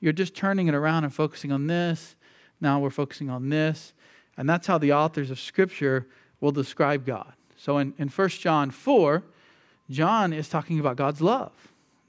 [0.00, 2.16] You're just turning it around and focusing on this.
[2.58, 3.92] Now we're focusing on this.
[4.38, 6.06] And that's how the authors of Scripture
[6.40, 7.34] will describe God.
[7.56, 9.22] So in, in 1 John 4,
[9.90, 11.52] John is talking about God's love.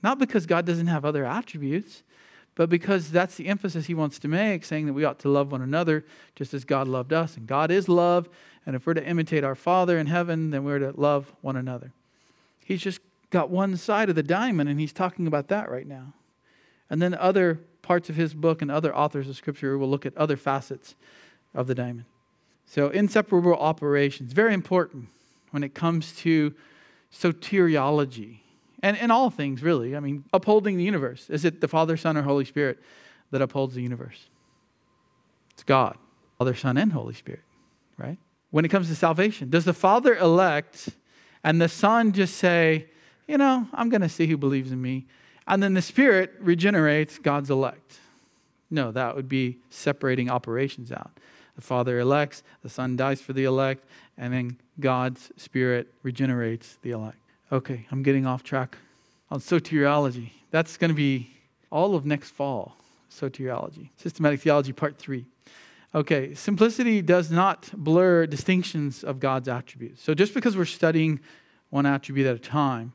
[0.01, 2.03] Not because God doesn't have other attributes,
[2.55, 5.51] but because that's the emphasis he wants to make, saying that we ought to love
[5.51, 7.35] one another just as God loved us.
[7.35, 8.29] And God is love.
[8.65, 11.91] And if we're to imitate our Father in heaven, then we're to love one another.
[12.63, 16.13] He's just got one side of the diamond, and he's talking about that right now.
[16.89, 20.15] And then other parts of his book and other authors of Scripture will look at
[20.15, 20.95] other facets
[21.53, 22.05] of the diamond.
[22.65, 25.09] So, inseparable operations, very important
[25.51, 26.53] when it comes to
[27.13, 28.39] soteriology
[28.86, 29.95] and, in all things, really.
[29.95, 31.28] I mean, upholding the universe.
[31.32, 32.78] Is it the Father, Son, or Holy Spirit
[33.32, 34.28] that upholds the universe?
[35.54, 35.98] It's God,
[36.38, 37.41] Father, Son, and Holy Spirit,
[37.98, 38.19] right?
[38.52, 40.89] When it comes to salvation, does the Father elect
[41.43, 42.86] and the Son just say,
[43.28, 45.08] you know, I'm going to see who believes in me?
[45.48, 47.98] And then the Spirit regenerates God's elect.
[48.69, 51.17] No, that would be separating operations out.
[51.56, 53.84] The Father elects, the Son dies for the elect,
[54.15, 57.17] and then God's Spirit regenerates the elect.
[57.51, 58.75] Okay, I'm getting off track
[59.29, 60.31] on soteriology.
[60.49, 61.29] That's going to be
[61.71, 62.75] all of next fall,
[63.12, 63.89] soteriology.
[63.97, 65.25] Systematic theology, part three.
[65.93, 70.01] Okay, simplicity does not blur distinctions of God's attributes.
[70.01, 71.19] So just because we're studying
[71.69, 72.93] one attribute at a time,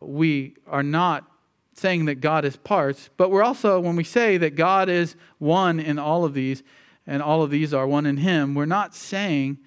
[0.00, 1.30] we are not
[1.74, 5.78] saying that God is parts, but we're also, when we say that God is one
[5.78, 6.62] in all of these,
[7.06, 9.58] and all of these are one in Him, we're not saying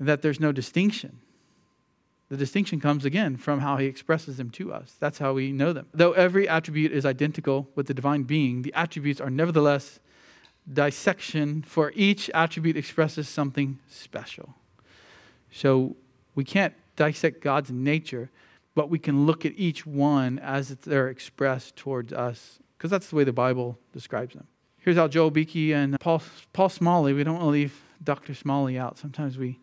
[0.00, 1.20] that there's no distinction.
[2.28, 4.96] The distinction comes again from how He expresses them to us.
[5.00, 5.86] That's how we know them.
[5.94, 10.00] Though every attribute is identical with the divine being, the attributes are nevertheless
[10.70, 14.54] dissection, for each attribute expresses something special.
[15.50, 15.96] So
[16.34, 18.30] we can't dissect God's nature,
[18.74, 23.16] but we can look at each one as they're expressed towards us, because that's the
[23.16, 24.46] way the Bible describes them.
[24.78, 26.22] Here's how Joel Beeke and Paul,
[26.52, 28.34] Paul Smalley, we don't want to leave Dr.
[28.34, 28.98] Smalley out.
[28.98, 29.58] Sometimes we,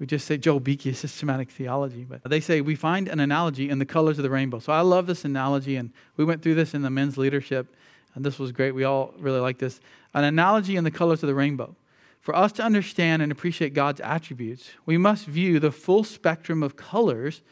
[0.00, 3.68] we just say Joel Beeke is systematic theology, but they say we find an analogy
[3.68, 4.58] in the colors of the rainbow.
[4.58, 7.76] So I love this analogy, and we went through this in the men's leadership
[8.14, 8.74] And this was great.
[8.74, 9.80] We all really like this.
[10.14, 11.76] An analogy in the colors of the rainbow.
[12.20, 16.76] For us to understand and appreciate God's attributes, we must view the full spectrum of
[16.76, 17.42] colors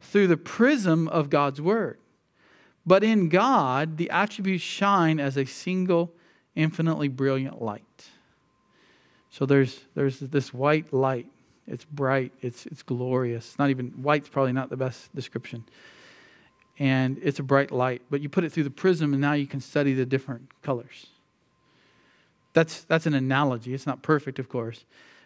[0.00, 1.98] through the prism of God's Word.
[2.84, 6.12] But in God, the attributes shine as a single,
[6.54, 7.82] infinitely brilliant light.
[9.30, 11.30] So there's, there's this white light.
[11.70, 13.50] It's bright, it's, it's glorious.
[13.50, 15.64] It's not even, white's probably not the best description.
[16.78, 19.46] And it's a bright light, but you put it through the prism, and now you
[19.46, 21.06] can study the different colors.
[22.52, 23.74] That's, that's an analogy.
[23.74, 24.84] It's not perfect, of course,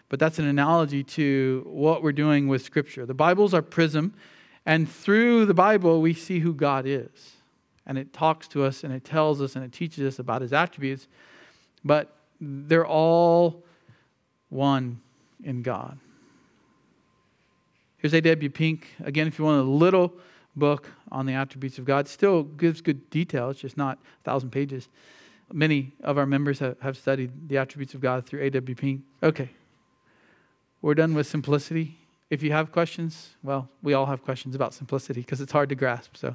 [0.09, 3.07] but that's an analogy to what we're doing with Scripture.
[3.07, 4.14] The Bible's our prism,
[4.66, 7.36] and through the Bible, we see who God is.
[7.86, 10.53] And it talks to us, and it tells us, and it teaches us about His
[10.53, 11.07] attributes,
[11.84, 13.62] but they're all
[14.49, 15.01] one
[15.45, 15.99] in God.
[18.03, 18.50] Here's A.W.
[18.50, 18.88] Pink.
[19.05, 20.12] Again, if you want a little
[20.57, 23.50] book on the attributes of God, still gives good detail.
[23.50, 24.88] It's just not a thousand pages.
[25.53, 28.74] Many of our members have, studied the attributes of God through A.W.
[28.74, 29.03] Pink.
[29.22, 29.50] Okay.
[30.80, 31.96] We're done with simplicity.
[32.28, 35.76] If you have questions, well, we all have questions about simplicity because it's hard to
[35.76, 36.16] grasp.
[36.16, 36.34] So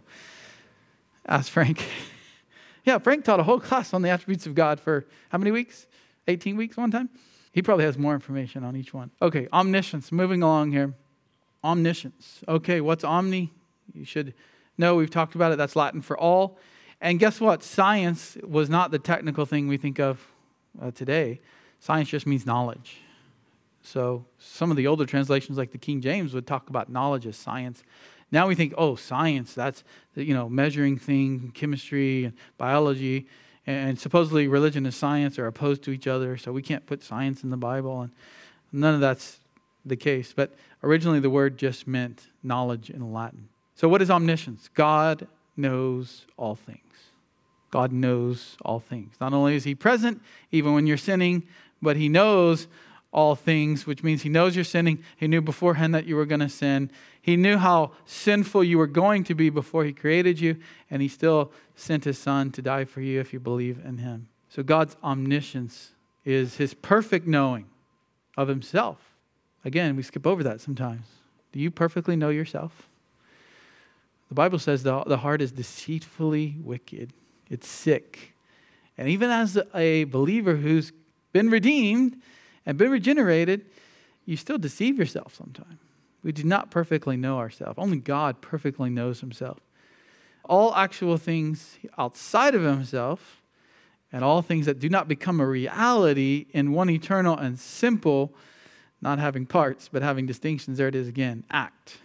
[1.27, 1.83] ask Frank.
[2.85, 5.85] yeah, Frank taught a whole class on the attributes of God for how many weeks?
[6.29, 7.09] 18 weeks one time?
[7.51, 9.11] He probably has more information on each one.
[9.21, 10.13] Okay, omniscience.
[10.13, 10.93] Moving along here.
[11.67, 12.39] Omniscience.
[12.47, 13.51] Okay, what's omni?
[13.93, 14.33] You should
[14.77, 15.57] know we've talked about it.
[15.57, 16.57] That's Latin for all.
[17.01, 17.61] And guess what?
[17.61, 20.25] Science was not the technical thing we think of
[20.81, 21.41] uh, today.
[21.81, 23.01] Science just means knowledge.
[23.83, 27.35] So some of the older translations, like the King James, would talk about knowledge as
[27.35, 27.83] science.
[28.31, 29.83] Now we think, oh, science, that's,
[30.15, 33.27] you know, measuring thing, chemistry and biology.
[33.65, 37.43] And supposedly religion and science are opposed to each other, so we can't put science
[37.43, 38.01] in the Bible.
[38.01, 38.11] And
[38.71, 39.39] none of that's
[39.89, 40.33] the case.
[40.35, 43.49] But originally the word just meant knowledge in Latin.
[43.75, 44.69] So what is omniscience?
[44.73, 46.81] God knows all things.
[47.69, 49.15] God knows all things.
[49.19, 50.21] Not only is He present,
[50.51, 51.43] even when you're sinning,
[51.81, 52.67] but He knows
[53.11, 55.03] all things, which means He knows you're sinning.
[55.17, 56.91] He knew beforehand that you were going to sin.
[57.21, 60.57] He knew how sinful you were going to be before He created you,
[60.89, 64.29] and He still sent His Son to die for you if you believe in Him.
[64.49, 65.91] So God's omniscience
[66.23, 67.65] is His perfect knowing
[68.37, 69.06] of Himself.
[69.67, 71.05] Again, we skip over that sometimes.
[71.51, 72.87] Do you perfectly know yourself?
[74.29, 77.11] The Bible says the, the heart is deceitfully wicked
[77.49, 78.33] it's sick.
[78.97, 80.91] And even as a believer who's
[81.31, 82.21] been redeemed
[82.65, 83.65] and been regenerated,
[84.25, 85.79] you still deceive yourself sometimes.
[86.23, 87.75] We do not perfectly know ourselves.
[87.77, 89.59] Only God perfectly knows himself.
[90.43, 93.41] All actual things outside of himself
[94.11, 98.33] and all things that do not become a reality in one eternal and simple,
[99.01, 101.97] not having parts, but having distinctions, there it is again, act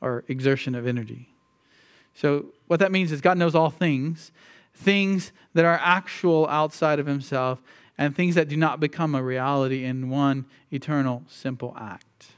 [0.00, 1.28] or exertion of energy.
[2.14, 4.32] So, what that means is God knows all things,
[4.74, 7.60] things that are actual outside of himself,
[7.98, 12.28] and things that do not become a reality in one eternal, simple act.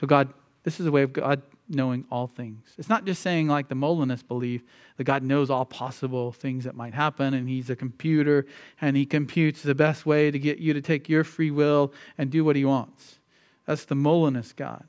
[0.00, 0.32] So, God,
[0.64, 2.74] this is a way of God knowing all things.
[2.76, 4.62] It's not just saying, like the Molinists believe,
[4.96, 8.46] that God knows all possible things that might happen, and He's a computer,
[8.80, 12.30] and He computes the best way to get you to take your free will and
[12.30, 13.18] do what He wants.
[13.66, 14.84] That's the Molinist God.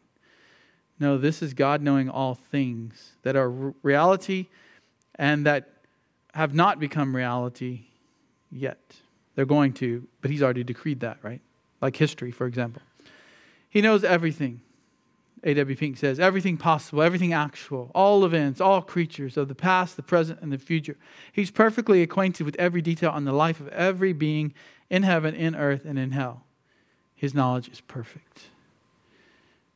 [1.00, 4.48] No, this is God knowing all things that are reality
[5.16, 5.70] and that
[6.34, 7.82] have not become reality
[8.52, 8.80] yet.
[9.36, 11.42] They're going to, but he's already decreed that, right?
[11.82, 12.82] Like history, for example.
[13.70, 14.62] He knows everything.
[15.46, 15.76] A.W.
[15.76, 20.41] Pink says everything possible, everything actual, all events, all creatures of the past, the present,
[20.41, 20.98] and the future.
[21.32, 24.54] He's perfectly acquainted with every detail on the life of every being
[24.89, 26.43] in heaven, in earth, and in hell.
[27.14, 28.48] His knowledge is perfect.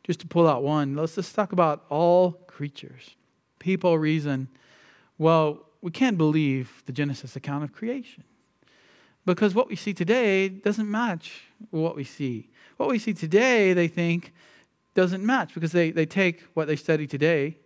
[0.04, 3.16] Just to pull out one, let's just talk about all creatures.
[3.60, 4.48] People reason,
[5.20, 8.24] well, we can't believe the Genesis account of creation
[9.26, 12.50] because what we see today doesn't match what we see.
[12.78, 14.34] What we see today, they think,
[14.96, 17.58] doesn't match because they, they take what they study today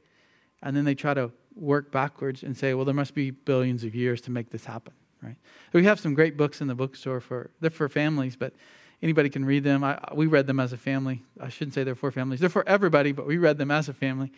[0.62, 3.96] and then they try to work backwards and say, well, there must be billions of
[3.96, 5.36] years to make this happen, right?
[5.72, 8.54] We have some great books in the bookstore for, they're for families, but
[9.02, 9.84] anybody can read them.
[9.84, 11.24] I, we read them as a family.
[11.40, 12.40] I shouldn't say they're for families.
[12.40, 14.32] They're for everybody, but we read them as a family.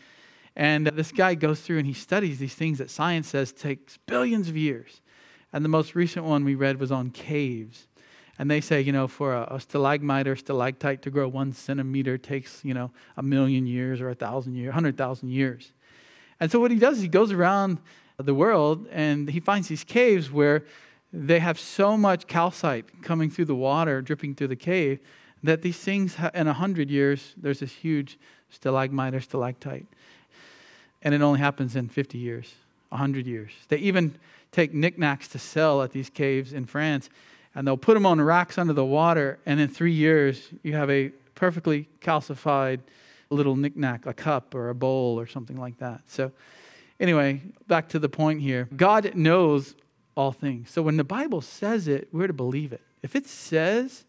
[0.55, 4.47] And this guy goes through and he studies these things that science says takes billions
[4.47, 5.01] of years.
[5.51, 7.87] And the most recent one we read was on caves.
[8.37, 12.17] And they say, you know, for a, a stalagmite or stalactite to grow one centimeter
[12.17, 15.71] takes, you know, a million years or a thousand years, 100,000 years.
[16.39, 17.79] And so what he does is he goes around
[18.17, 20.65] the world and he finds these caves where
[21.13, 24.99] they have so much calcite coming through the water, dripping through the cave,
[25.43, 28.17] that these things, in a hundred years, there's this huge
[28.49, 29.85] stalagmite or stalactite
[31.05, 32.55] and it only happens in 50 years,
[32.89, 33.51] 100 years.
[33.69, 34.15] They even
[34.51, 37.09] take knickknacks to sell at these caves in France,
[37.55, 40.89] and they'll put them on racks under the water, and in three years, you have
[40.89, 42.81] a perfectly calcified
[43.29, 46.01] little knickknack, a cup or a bowl or something like that.
[46.07, 46.31] So,
[46.99, 49.75] anyway, back to the point here God knows
[50.15, 50.69] all things.
[50.69, 52.81] So, when the Bible says it, we're to believe it.
[53.01, 54.05] If it says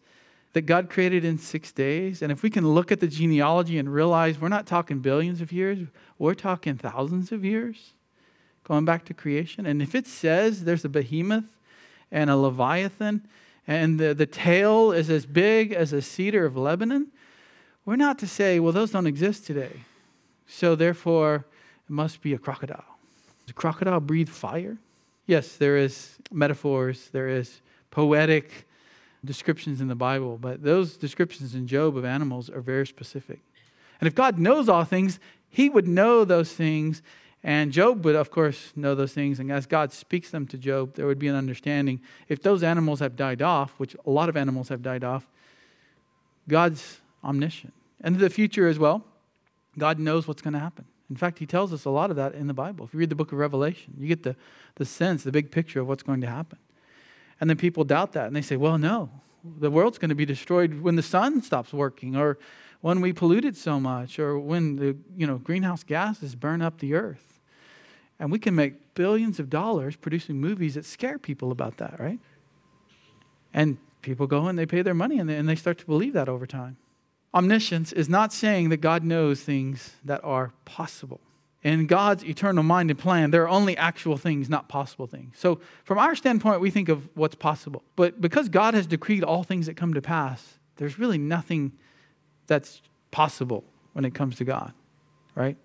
[0.53, 3.91] that God created in six days, and if we can look at the genealogy and
[3.91, 5.79] realize we're not talking billions of years,
[6.17, 7.93] we're talking thousands of years
[8.63, 9.65] going back to creation.
[9.65, 11.45] And if it says there's a behemoth
[12.11, 13.27] and a leviathan,
[13.67, 17.07] and the, the tail is as big as a cedar of Lebanon,
[17.85, 19.81] we're not to say, well, those don't exist today.
[20.47, 21.45] So therefore,
[21.87, 22.97] it must be a crocodile.
[23.45, 24.77] Does a crocodile breathe fire?
[25.25, 28.65] Yes, there is metaphors, there is poetic
[29.25, 33.39] descriptions in the Bible, but those descriptions in Job of animals are very specific.
[33.99, 37.01] And if God knows all things, he would know those things
[37.47, 39.39] and Job would, of course, know those things.
[39.39, 42.01] And as God speaks them to Job, there would be an understanding.
[42.27, 45.25] If those animals have died off, which a lot of animals have died off,
[46.49, 47.71] God's omniscient.
[48.01, 49.05] And the future as well,
[49.77, 50.83] God knows what's going to happen.
[51.09, 52.83] In fact, he tells us a lot of that in the Bible.
[52.83, 54.35] If you read the book of Revelation, you get the,
[54.75, 56.57] the sense, the big picture of what's going to happen.
[57.39, 59.09] And then people doubt that and they say, well, no,
[59.45, 62.39] the world's going to be destroyed when the sun stops working or
[62.81, 66.93] when we polluted so much or when the you know, greenhouse gases burn up the
[66.93, 67.36] earth.
[68.19, 72.19] And we can make billions of dollars producing movies that scare people about that, right?
[73.53, 76.13] And people go and they pay their money and they, and they start to believe
[76.13, 76.77] that over time.
[77.33, 81.19] Omniscience is not saying that God knows things that are possible.
[81.63, 85.35] In God's eternal mind and plan, there are only actual things, not possible things.
[85.37, 87.83] So, from our standpoint, we think of what's possible.
[87.95, 91.73] But because God has decreed all things that come to pass, there's really nothing
[92.45, 93.63] that's possible
[93.93, 94.71] when it comes to God,
[95.35, 95.57] right?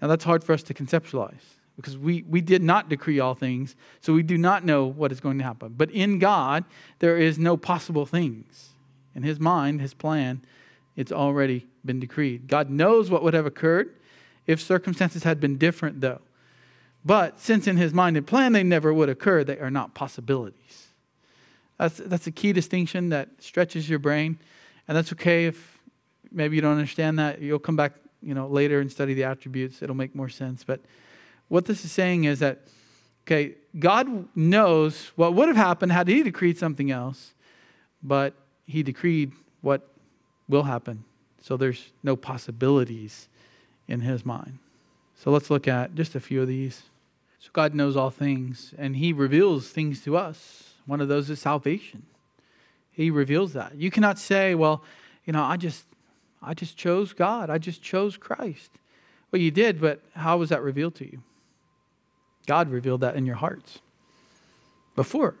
[0.00, 1.42] Now, that's hard for us to conceptualize
[1.76, 5.20] because we, we did not decree all things, so we do not know what is
[5.20, 5.74] going to happen.
[5.76, 6.64] But in God,
[6.98, 8.70] there is no possible things.
[9.14, 10.42] In His mind, His plan,
[10.96, 12.48] it's already been decreed.
[12.48, 13.94] God knows what would have occurred
[14.46, 16.20] if circumstances had been different, though.
[17.04, 20.88] But since in His mind and plan they never would occur, they are not possibilities.
[21.78, 24.38] That's, that's a key distinction that stretches your brain,
[24.88, 25.78] and that's okay if
[26.32, 27.42] maybe you don't understand that.
[27.42, 29.82] You'll come back you know, later and study the attributes.
[29.82, 30.64] It'll make more sense.
[30.64, 30.80] But
[31.48, 32.60] what this is saying is that,
[33.26, 37.34] okay, God knows what would have happened had He decreed something else,
[38.02, 38.34] but
[38.66, 39.88] He decreed what
[40.48, 41.04] will happen.
[41.42, 43.28] So there's no possibilities
[43.86, 44.58] in His mind.
[45.14, 46.82] So let's look at just a few of these.
[47.38, 50.74] So God knows all things, and He reveals things to us.
[50.86, 52.04] One of those is salvation.
[52.90, 53.76] He reveals that.
[53.76, 54.82] You cannot say, well,
[55.24, 55.84] you know, I just
[56.42, 57.50] I just chose God.
[57.50, 58.70] I just chose Christ.
[59.30, 61.22] Well, you did, but how was that revealed to you?
[62.46, 63.80] God revealed that in your hearts.
[64.94, 65.34] Before,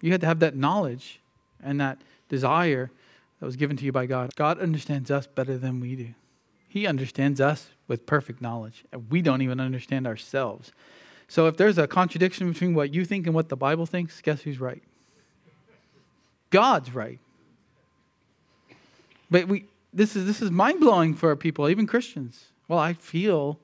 [0.00, 1.20] you had to have that knowledge
[1.62, 1.98] and that
[2.28, 2.90] desire
[3.40, 4.34] that was given to you by God.
[4.36, 6.14] God understands us better than we do.
[6.68, 10.72] He understands us with perfect knowledge, we don't even understand ourselves.
[11.28, 14.42] So if there's a contradiction between what you think and what the Bible thinks, guess
[14.42, 14.82] who's right?
[16.50, 17.18] God's right.
[19.30, 22.46] But we this is this is mind blowing for people, even Christians.
[22.68, 23.58] Well, I feel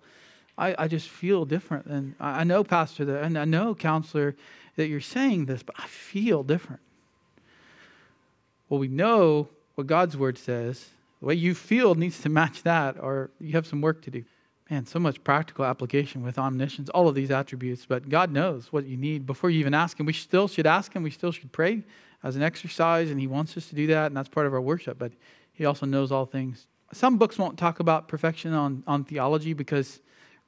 [0.61, 1.87] I, I just feel different.
[1.87, 4.37] And I, I know, Pastor, that, and I know, counselor,
[4.77, 6.83] that you're saying this, but I feel different.
[8.69, 10.91] Well, we know what God's word says.
[11.21, 14.25] The way you feel needs to match that, or you have some work to do.
[14.71, 18.87] Man, so much practical application with omniscience, all of these attributes, but God knows what
[18.87, 20.07] you need before you even ask Him.
[20.07, 21.83] We still should ask Him, we still should pray
[22.23, 24.61] as an exercise, and He wants us to do that, and that's part of our
[24.61, 25.13] worship, but
[25.53, 26.69] He also knows all things.
[26.93, 30.01] Some books won't talk about perfection on, on theology because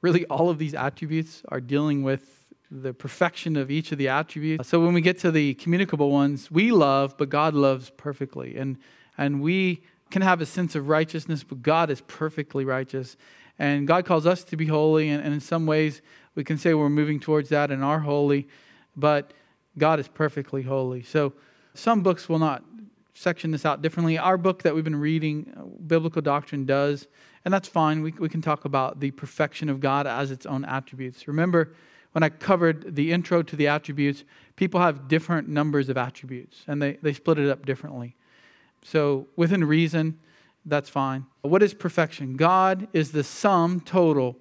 [0.03, 2.29] really all of these attributes are dealing with
[2.69, 4.67] the perfection of each of the attributes.
[4.67, 8.57] So when we get to the communicable ones, we love, but God loves perfectly.
[8.57, 8.77] And,
[9.17, 9.81] and we
[10.11, 13.15] can have a sense of righteousness, but God is perfectly righteous.
[13.57, 15.09] And God calls us to be holy.
[15.09, 16.01] And, and in some ways,
[16.35, 18.47] we can say we're moving towards that and are holy,
[18.95, 19.31] but
[19.77, 21.03] God is perfectly holy.
[21.03, 21.33] So
[21.75, 22.63] some books will not
[23.13, 24.17] section this out differently.
[24.17, 27.07] Our book that we've been reading, uh, Biblical Doctrine, does.
[27.45, 28.01] And that's fine.
[28.01, 31.27] We, we can talk about the perfection of God as its own attributes.
[31.27, 31.73] Remember,
[32.13, 34.23] when I covered the intro to the attributes,
[34.55, 38.15] people have different numbers of attributes, and they, they split it up differently.
[38.83, 40.19] So, within reason,
[40.65, 41.25] that's fine.
[41.41, 42.35] What is perfection?
[42.37, 44.37] God is the sum total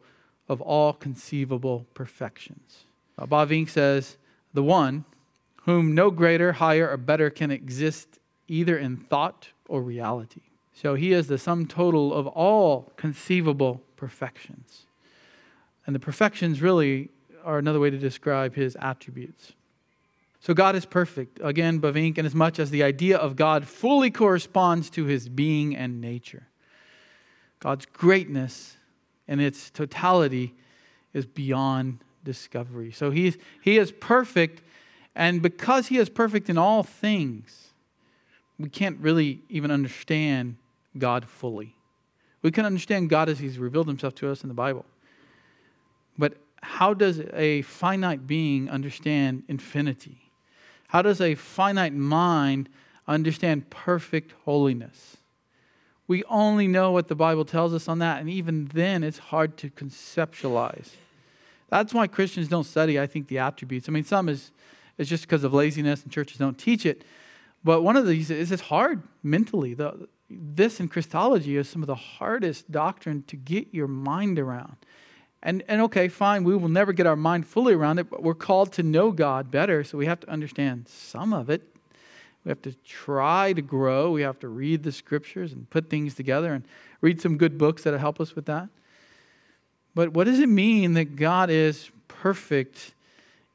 [0.49, 2.85] of all conceivable perfections.
[3.19, 4.17] Bavinck says,
[4.53, 5.05] the one
[5.65, 10.43] whom no greater, higher, or better can exist either in thought or reality.
[10.75, 14.87] So he is the sum total of all conceivable perfections.
[15.87, 17.11] And the perfections really
[17.45, 19.53] are another way to describe his attributes.
[20.41, 21.39] So God is perfect.
[21.43, 25.77] Again, Bavinck, in as much as the idea of God fully corresponds to his being
[25.77, 26.49] and nature.
[27.61, 28.77] God's greatness
[29.29, 30.55] and its totality
[31.15, 32.91] is beyond discovery.
[32.91, 34.63] So he's, he is perfect,
[35.15, 37.69] and because he is perfect in all things,
[38.59, 40.57] we can't really even understand
[40.97, 41.77] God fully.
[42.43, 44.85] We can understand God as he's revealed himself to us in the Bible.
[46.19, 50.31] But how does a finite being understand infinity?
[50.89, 52.69] How does a finite mind
[53.09, 55.17] understand perfect holiness?
[56.07, 59.57] We only know what the Bible tells us on that, and even then, it's hard
[59.59, 60.91] to conceptualize.
[61.71, 63.89] That's why Christians don't study, I think, the attributes.
[63.89, 64.51] I mean, some is,
[64.99, 67.03] is just because of laziness and churches don't teach it.
[67.65, 69.73] But one of these is it's hard mentally.
[69.73, 70.09] The,
[70.41, 74.77] this in Christology is some of the hardest doctrine to get your mind around.
[75.43, 78.35] And, and okay, fine, we will never get our mind fully around it, but we're
[78.35, 81.63] called to know God better, so we have to understand some of it.
[82.45, 84.13] We have to try to grow.
[84.13, 86.65] We have to read the scriptures and put things together and
[87.01, 88.69] read some good books that'll help us with that.
[89.95, 92.95] But what does it mean that God is perfect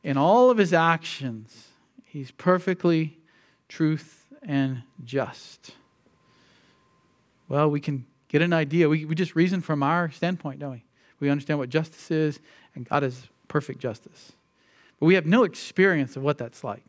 [0.03, 1.67] in all of his actions?
[2.05, 3.17] He's perfectly
[3.67, 5.71] truth and just.
[7.49, 8.89] Well, we can get an idea.
[8.89, 10.83] We, we just reason from our standpoint, don't we?
[11.19, 12.39] We understand what justice is,
[12.75, 14.33] and God is perfect justice.
[14.99, 16.83] But we have no experience of what that's like.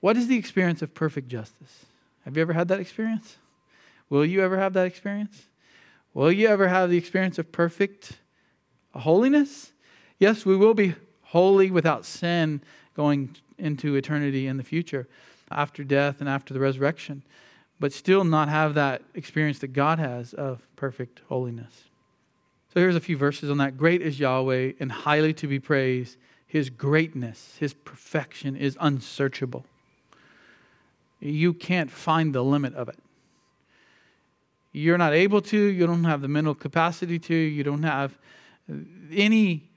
[0.00, 1.84] What is the experience of perfect justice?
[2.24, 3.36] Have you ever had that experience?
[4.08, 5.44] Will you ever have that experience?
[6.14, 8.18] Will you ever have the experience of perfect
[8.94, 9.72] holiness?
[10.18, 12.60] Yes, we will be holy without sin
[12.96, 15.06] going into eternity in the future
[15.50, 17.22] after death and after the resurrection,
[17.80, 21.84] but still not have that experience that God has of perfect holiness.
[22.72, 23.76] So here's a few verses on that.
[23.76, 26.18] Great is Yahweh and highly to be praised.
[26.46, 29.64] His greatness, his perfection is unsearchable.
[31.18, 32.98] You can't find the limit of it.
[34.72, 38.16] You're not able to, you don't have the mental capacity to, you don't have
[39.12, 39.68] any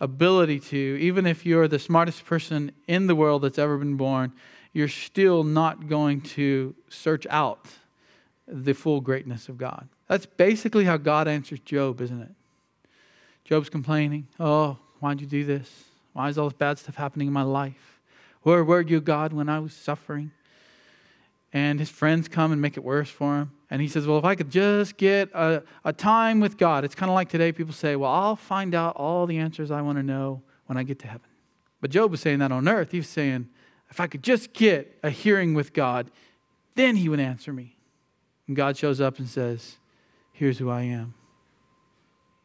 [0.00, 4.32] ability to, even if you're the smartest person in the world that's ever been born,
[4.72, 7.66] you're still not going to search out
[8.46, 9.88] the full greatness of God.
[10.08, 12.30] That's basically how God answers Job, isn't it?
[13.44, 15.84] Job's complaining, Oh, why'd you do this?
[16.12, 18.00] Why is all this bad stuff happening in my life?
[18.42, 20.32] Where were you, God, when I was suffering?
[21.52, 23.50] And his friends come and make it worse for him.
[23.70, 26.94] And he says, Well, if I could just get a, a time with God, it's
[26.94, 29.98] kind of like today people say, Well, I'll find out all the answers I want
[29.98, 31.28] to know when I get to heaven.
[31.80, 32.92] But Job was saying that on earth.
[32.92, 33.48] He was saying,
[33.90, 36.10] If I could just get a hearing with God,
[36.74, 37.76] then he would answer me.
[38.46, 39.76] And God shows up and says,
[40.32, 41.14] Here's who I am.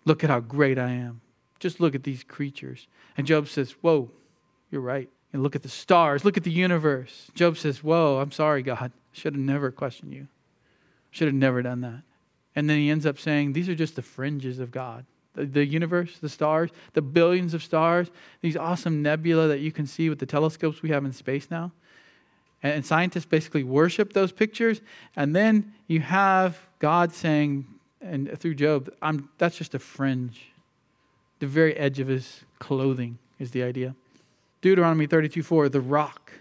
[0.04, 1.22] Look at how great I am.
[1.60, 2.88] Just look at these creatures.
[3.18, 4.12] And Job says, Whoa,
[4.72, 5.10] you're right.
[5.34, 6.26] And look at the stars.
[6.26, 7.30] Look at the universe.
[7.34, 8.78] Job says, Whoa, I'm sorry, God.
[8.82, 10.28] I should have never questioned you.
[11.12, 12.02] Should have never done that.
[12.56, 15.06] And then he ends up saying, These are just the fringes of God.
[15.36, 18.10] The, universe, the stars, the billions of stars,
[18.42, 21.72] these awesome nebula that you can see with the telescopes we have in space now.
[22.64, 24.82] And scientists basically worship those pictures.
[25.16, 27.66] And then you have God saying,
[28.02, 30.52] and through Job, I'm, that's just a fringe.
[31.40, 33.96] The very edge of his clothing is the idea.
[34.62, 36.32] Deuteronomy 32 4, the rock,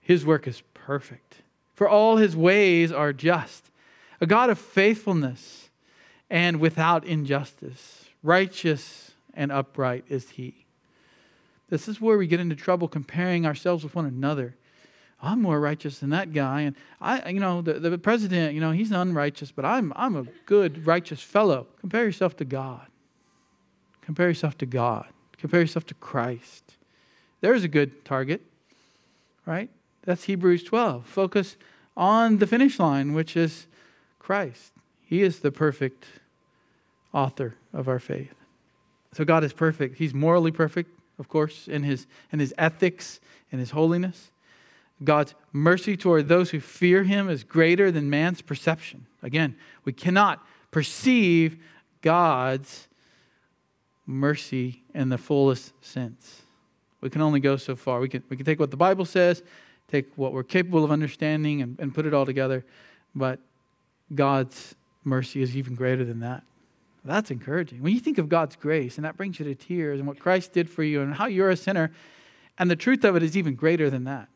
[0.00, 1.42] his work is perfect,
[1.74, 3.70] for all his ways are just.
[4.20, 5.68] A God of faithfulness
[6.30, 10.64] and without injustice, righteous and upright is he.
[11.68, 14.56] This is where we get into trouble comparing ourselves with one another.
[15.22, 16.62] I'm more righteous than that guy.
[16.62, 20.24] And I, you know, the, the president, you know, he's unrighteous, but I'm, I'm a
[20.46, 21.66] good, righteous fellow.
[21.80, 22.86] Compare yourself to God.
[24.02, 25.06] Compare yourself to God.
[25.38, 26.74] Compare yourself to Christ.
[27.40, 28.42] There's a good target,
[29.46, 29.70] right?
[30.02, 31.06] That's Hebrews 12.
[31.06, 31.56] Focus
[31.96, 33.66] on the finish line, which is
[34.18, 34.72] Christ.
[35.04, 36.06] He is the perfect
[37.14, 38.34] author of our faith.
[39.12, 39.96] So God is perfect.
[39.96, 43.20] He's morally perfect, of course, in his, in his ethics,
[43.52, 44.32] in his holiness.
[45.02, 49.06] God's mercy toward those who fear him is greater than man's perception.
[49.22, 51.56] Again, we cannot perceive
[52.02, 52.88] God's
[54.06, 56.42] mercy in the fullest sense.
[57.00, 58.00] We can only go so far.
[58.00, 59.42] We can, we can take what the Bible says,
[59.88, 62.64] take what we're capable of understanding, and, and put it all together.
[63.14, 63.38] But
[64.14, 66.42] God's mercy is even greater than that.
[67.04, 67.82] That's encouraging.
[67.82, 70.52] When you think of God's grace, and that brings you to tears, and what Christ
[70.52, 71.92] did for you, and how you're a sinner,
[72.58, 74.28] and the truth of it is even greater than that.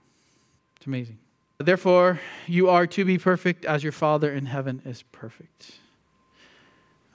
[0.77, 1.19] It's amazing.
[1.59, 5.73] Therefore, you are to be perfect as your Father in heaven is perfect.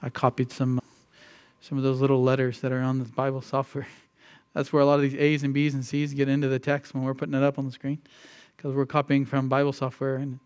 [0.01, 0.81] I copied some,
[1.61, 3.87] some of those little letters that are on the Bible software
[4.53, 6.93] That's where a lot of these A's and B's and C's get into the text
[6.93, 7.99] when we're putting it up on the screen
[8.55, 10.39] because we're copying from Bible software and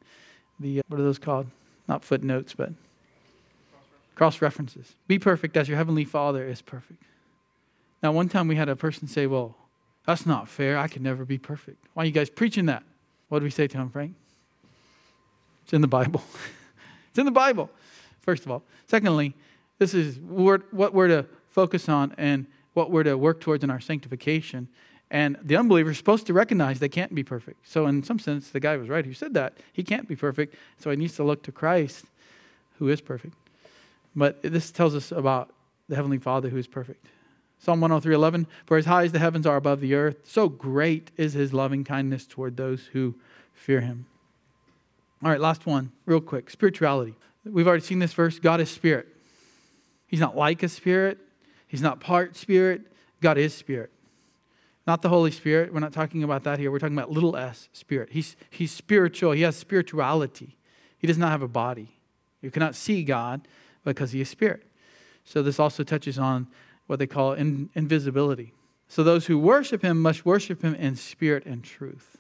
[0.59, 1.47] the, uh, what are those called?
[1.87, 2.71] Not footnotes, but
[4.17, 4.95] cross references.
[5.07, 7.03] Be perfect as your heavenly Father is perfect.
[8.01, 9.55] Now, one time we had a person say, Well,
[10.07, 10.77] that's not fair.
[10.77, 11.85] I could never be perfect.
[11.93, 12.83] Why are you guys preaching that?
[13.29, 14.15] What did we say to him, Frank?
[15.63, 16.23] It's in the Bible.
[17.09, 17.69] it's in the Bible,
[18.21, 18.63] first of all.
[18.87, 19.35] Secondly,
[19.77, 23.79] this is what we're to focus on and what we're to work towards in our
[23.79, 24.67] sanctification.
[25.11, 27.67] And the unbeliever is supposed to recognize they can't be perfect.
[27.67, 29.57] So, in some sense, the guy was right who said that.
[29.73, 32.05] He can't be perfect, so he needs to look to Christ,
[32.79, 33.35] who is perfect.
[34.17, 35.53] But this tells us about
[35.87, 37.05] the Heavenly Father who is perfect.
[37.59, 41.33] Psalm 103:11 For as high as the heavens are above the earth, so great is
[41.33, 43.13] his loving kindness toward those who
[43.53, 44.07] fear him.
[45.23, 46.49] All right, last one, real quick.
[46.49, 47.13] Spirituality.
[47.45, 48.39] We've already seen this verse.
[48.39, 49.07] God is spirit.
[50.07, 51.19] He's not like a spirit.
[51.67, 52.81] He's not part spirit.
[53.21, 53.91] God is spirit.
[54.87, 55.73] Not the Holy Spirit.
[55.73, 56.71] We're not talking about that here.
[56.71, 58.09] We're talking about little s, spirit.
[58.11, 59.33] He's, he's spiritual.
[59.33, 60.55] He has spirituality.
[60.97, 61.97] He does not have a body.
[62.41, 63.47] You cannot see God
[63.93, 64.63] because he is spirit.
[65.23, 66.47] So this also touches on
[66.87, 68.53] what they call in, invisibility.
[68.87, 72.17] So those who worship him must worship him in spirit and truth.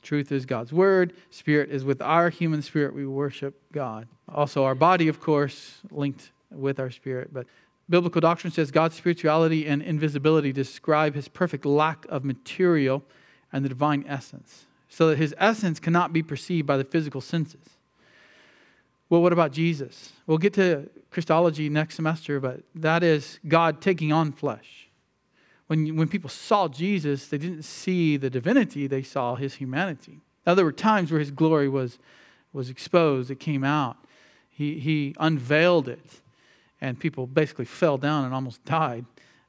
[0.00, 1.12] Truth is God's word.
[1.30, 2.94] Spirit is with our human spirit.
[2.94, 4.08] We worship God.
[4.28, 7.32] Also, our body, of course, linked with our spirit.
[7.32, 7.46] But
[7.88, 13.04] biblical doctrine says God's spirituality and invisibility describe his perfect lack of material
[13.52, 17.76] and the divine essence, so that his essence cannot be perceived by the physical senses.
[19.12, 20.10] Well, what about Jesus?
[20.26, 24.88] We'll get to Christology next semester, but that is God taking on flesh.
[25.66, 30.22] When, when people saw Jesus, they didn't see the divinity, they saw his humanity.
[30.46, 31.98] Now, there were times where his glory was,
[32.54, 33.98] was exposed, it came out.
[34.48, 36.22] He, he unveiled it,
[36.80, 39.04] and people basically fell down and almost died,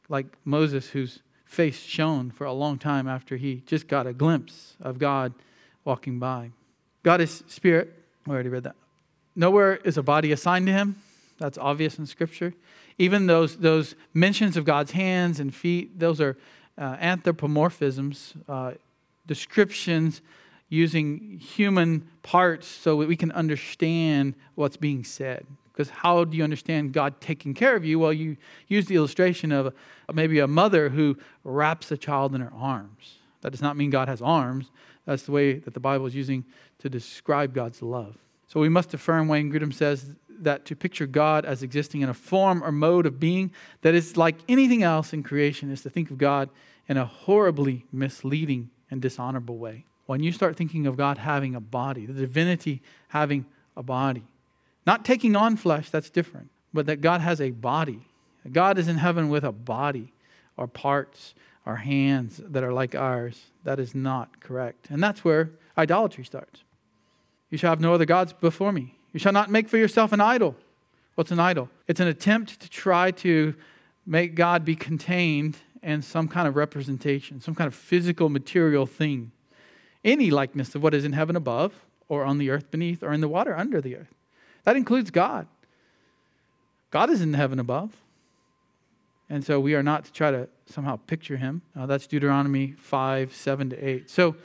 [0.10, 4.76] like Moses, whose face shone for a long time after he just got a glimpse
[4.82, 5.34] of God
[5.86, 6.52] walking by.
[7.02, 7.94] God is spirit.
[8.28, 8.76] We already read that.
[9.36, 10.96] Nowhere is a body assigned to him.
[11.40, 12.54] That's obvious in Scripture.
[12.98, 16.38] Even those, those mentions of God's hands and feet, those are
[16.78, 18.74] uh, anthropomorphisms, uh,
[19.26, 20.22] descriptions
[20.70, 25.46] using human parts so that we can understand what's being said.
[25.72, 27.98] Because how do you understand God taking care of you?
[27.98, 29.74] Well, you use the illustration of
[30.14, 33.18] maybe a mother who wraps a child in her arms.
[33.42, 34.70] That does not mean God has arms.
[35.06, 36.46] That's the way that the Bible is using
[36.80, 38.16] to describe God's love.
[38.54, 42.14] So we must affirm, Wayne Grudem says, that to picture God as existing in a
[42.14, 43.52] form or mode of being
[43.82, 46.50] that is like anything else in creation is to think of God
[46.88, 49.86] in a horribly misleading and dishonorable way.
[50.06, 54.24] When you start thinking of God having a body, the divinity having a body,
[54.86, 58.08] not taking on flesh, that's different, but that God has a body.
[58.52, 60.14] God is in heaven with a body
[60.58, 61.34] or parts
[61.66, 63.46] or hands that are like ours.
[63.64, 64.90] That is not correct.
[64.92, 66.64] And that's where idolatry starts.
[67.54, 68.96] You shall have no other gods before me.
[69.12, 70.56] You shall not make for yourself an idol.
[71.14, 71.70] What's an idol?
[71.88, 73.54] It's an attempt to try to
[74.08, 79.32] make God be contained in some kind of representation, some kind of physical, material thing.
[80.04, 81.76] Any likeness of what is in heaven above,
[82.10, 84.16] or on the earth beneath, or in the water under the earth.
[84.64, 85.46] That includes God.
[86.90, 87.96] God is in heaven above.
[89.30, 91.62] And so we are not to try to somehow picture him.
[91.78, 94.10] Uh, that's Deuteronomy 5, 7 to 8.
[94.10, 94.38] So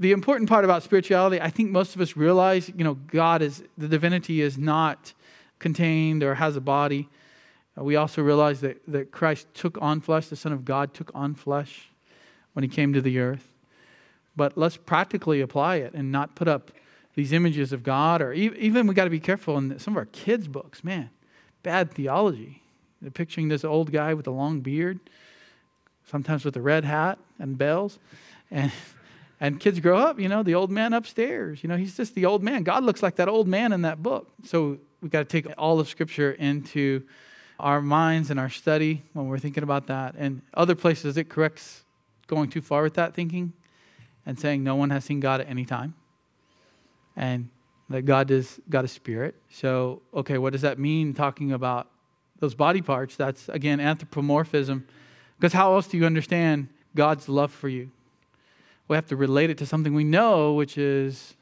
[0.00, 3.62] the important part about spirituality, I think most of us realize, you know, God is,
[3.76, 5.12] the divinity is not
[5.58, 7.10] contained or has a body.
[7.78, 11.10] Uh, we also realize that, that Christ took on flesh, the Son of God took
[11.14, 11.90] on flesh
[12.54, 13.52] when he came to the earth.
[14.34, 16.72] But let's practically apply it and not put up
[17.14, 20.06] these images of God, or even we got to be careful in some of our
[20.06, 20.82] kids' books.
[20.82, 21.10] Man,
[21.62, 22.62] bad theology.
[23.02, 24.98] They're picturing this old guy with a long beard,
[26.06, 27.98] sometimes with a red hat and bells.
[28.50, 28.72] And
[29.40, 32.26] and kids grow up, you know, the old man upstairs, you know, he's just the
[32.26, 32.62] old man.
[32.62, 34.30] God looks like that old man in that book.
[34.44, 37.02] So we've got to take all of Scripture into
[37.58, 40.14] our minds and our study when we're thinking about that.
[40.18, 41.84] And other places it corrects
[42.26, 43.54] going too far with that thinking
[44.26, 45.94] and saying no one has seen God at any time.
[47.16, 47.48] And
[47.88, 49.34] that God is God is spirit.
[49.50, 51.88] So, okay, what does that mean talking about
[52.38, 53.16] those body parts?
[53.16, 54.86] That's again anthropomorphism.
[55.38, 57.90] Because how else do you understand God's love for you?
[58.90, 61.36] We have to relate it to something we know, which is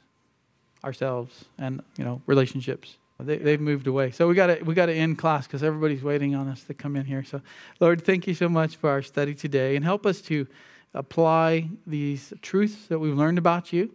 [0.84, 2.98] ourselves and you know relationships.
[3.18, 6.02] They, they've moved away, so we got to we got to end class because everybody's
[6.02, 7.24] waiting on us to come in here.
[7.24, 7.40] So,
[7.80, 10.46] Lord, thank you so much for our study today, and help us to
[10.92, 13.90] apply these truths that we've learned about you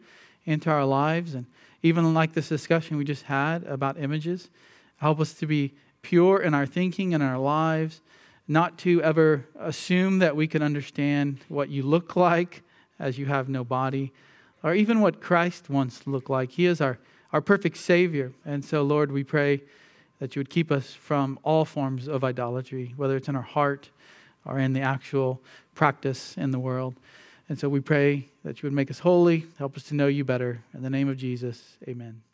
[0.45, 1.45] into our lives, and
[1.84, 4.49] even like this discussion we just had about images,
[4.97, 8.01] help us to be pure in our thinking and our lives,
[8.47, 12.64] not to ever assume that we can understand what you look like
[13.00, 14.12] as you have no body,
[14.64, 16.52] or even what Christ once looked like.
[16.52, 17.00] He is our,
[17.32, 18.32] our perfect Savior.
[18.46, 19.62] And so, Lord, we pray
[20.20, 23.89] that you would keep us from all forms of idolatry, whether it's in our heart
[24.46, 25.41] or in the actual
[25.76, 26.96] practice in the world.
[27.50, 30.24] And so we pray that you would make us holy, help us to know you
[30.24, 30.64] better.
[30.74, 32.32] In the name of Jesus, amen.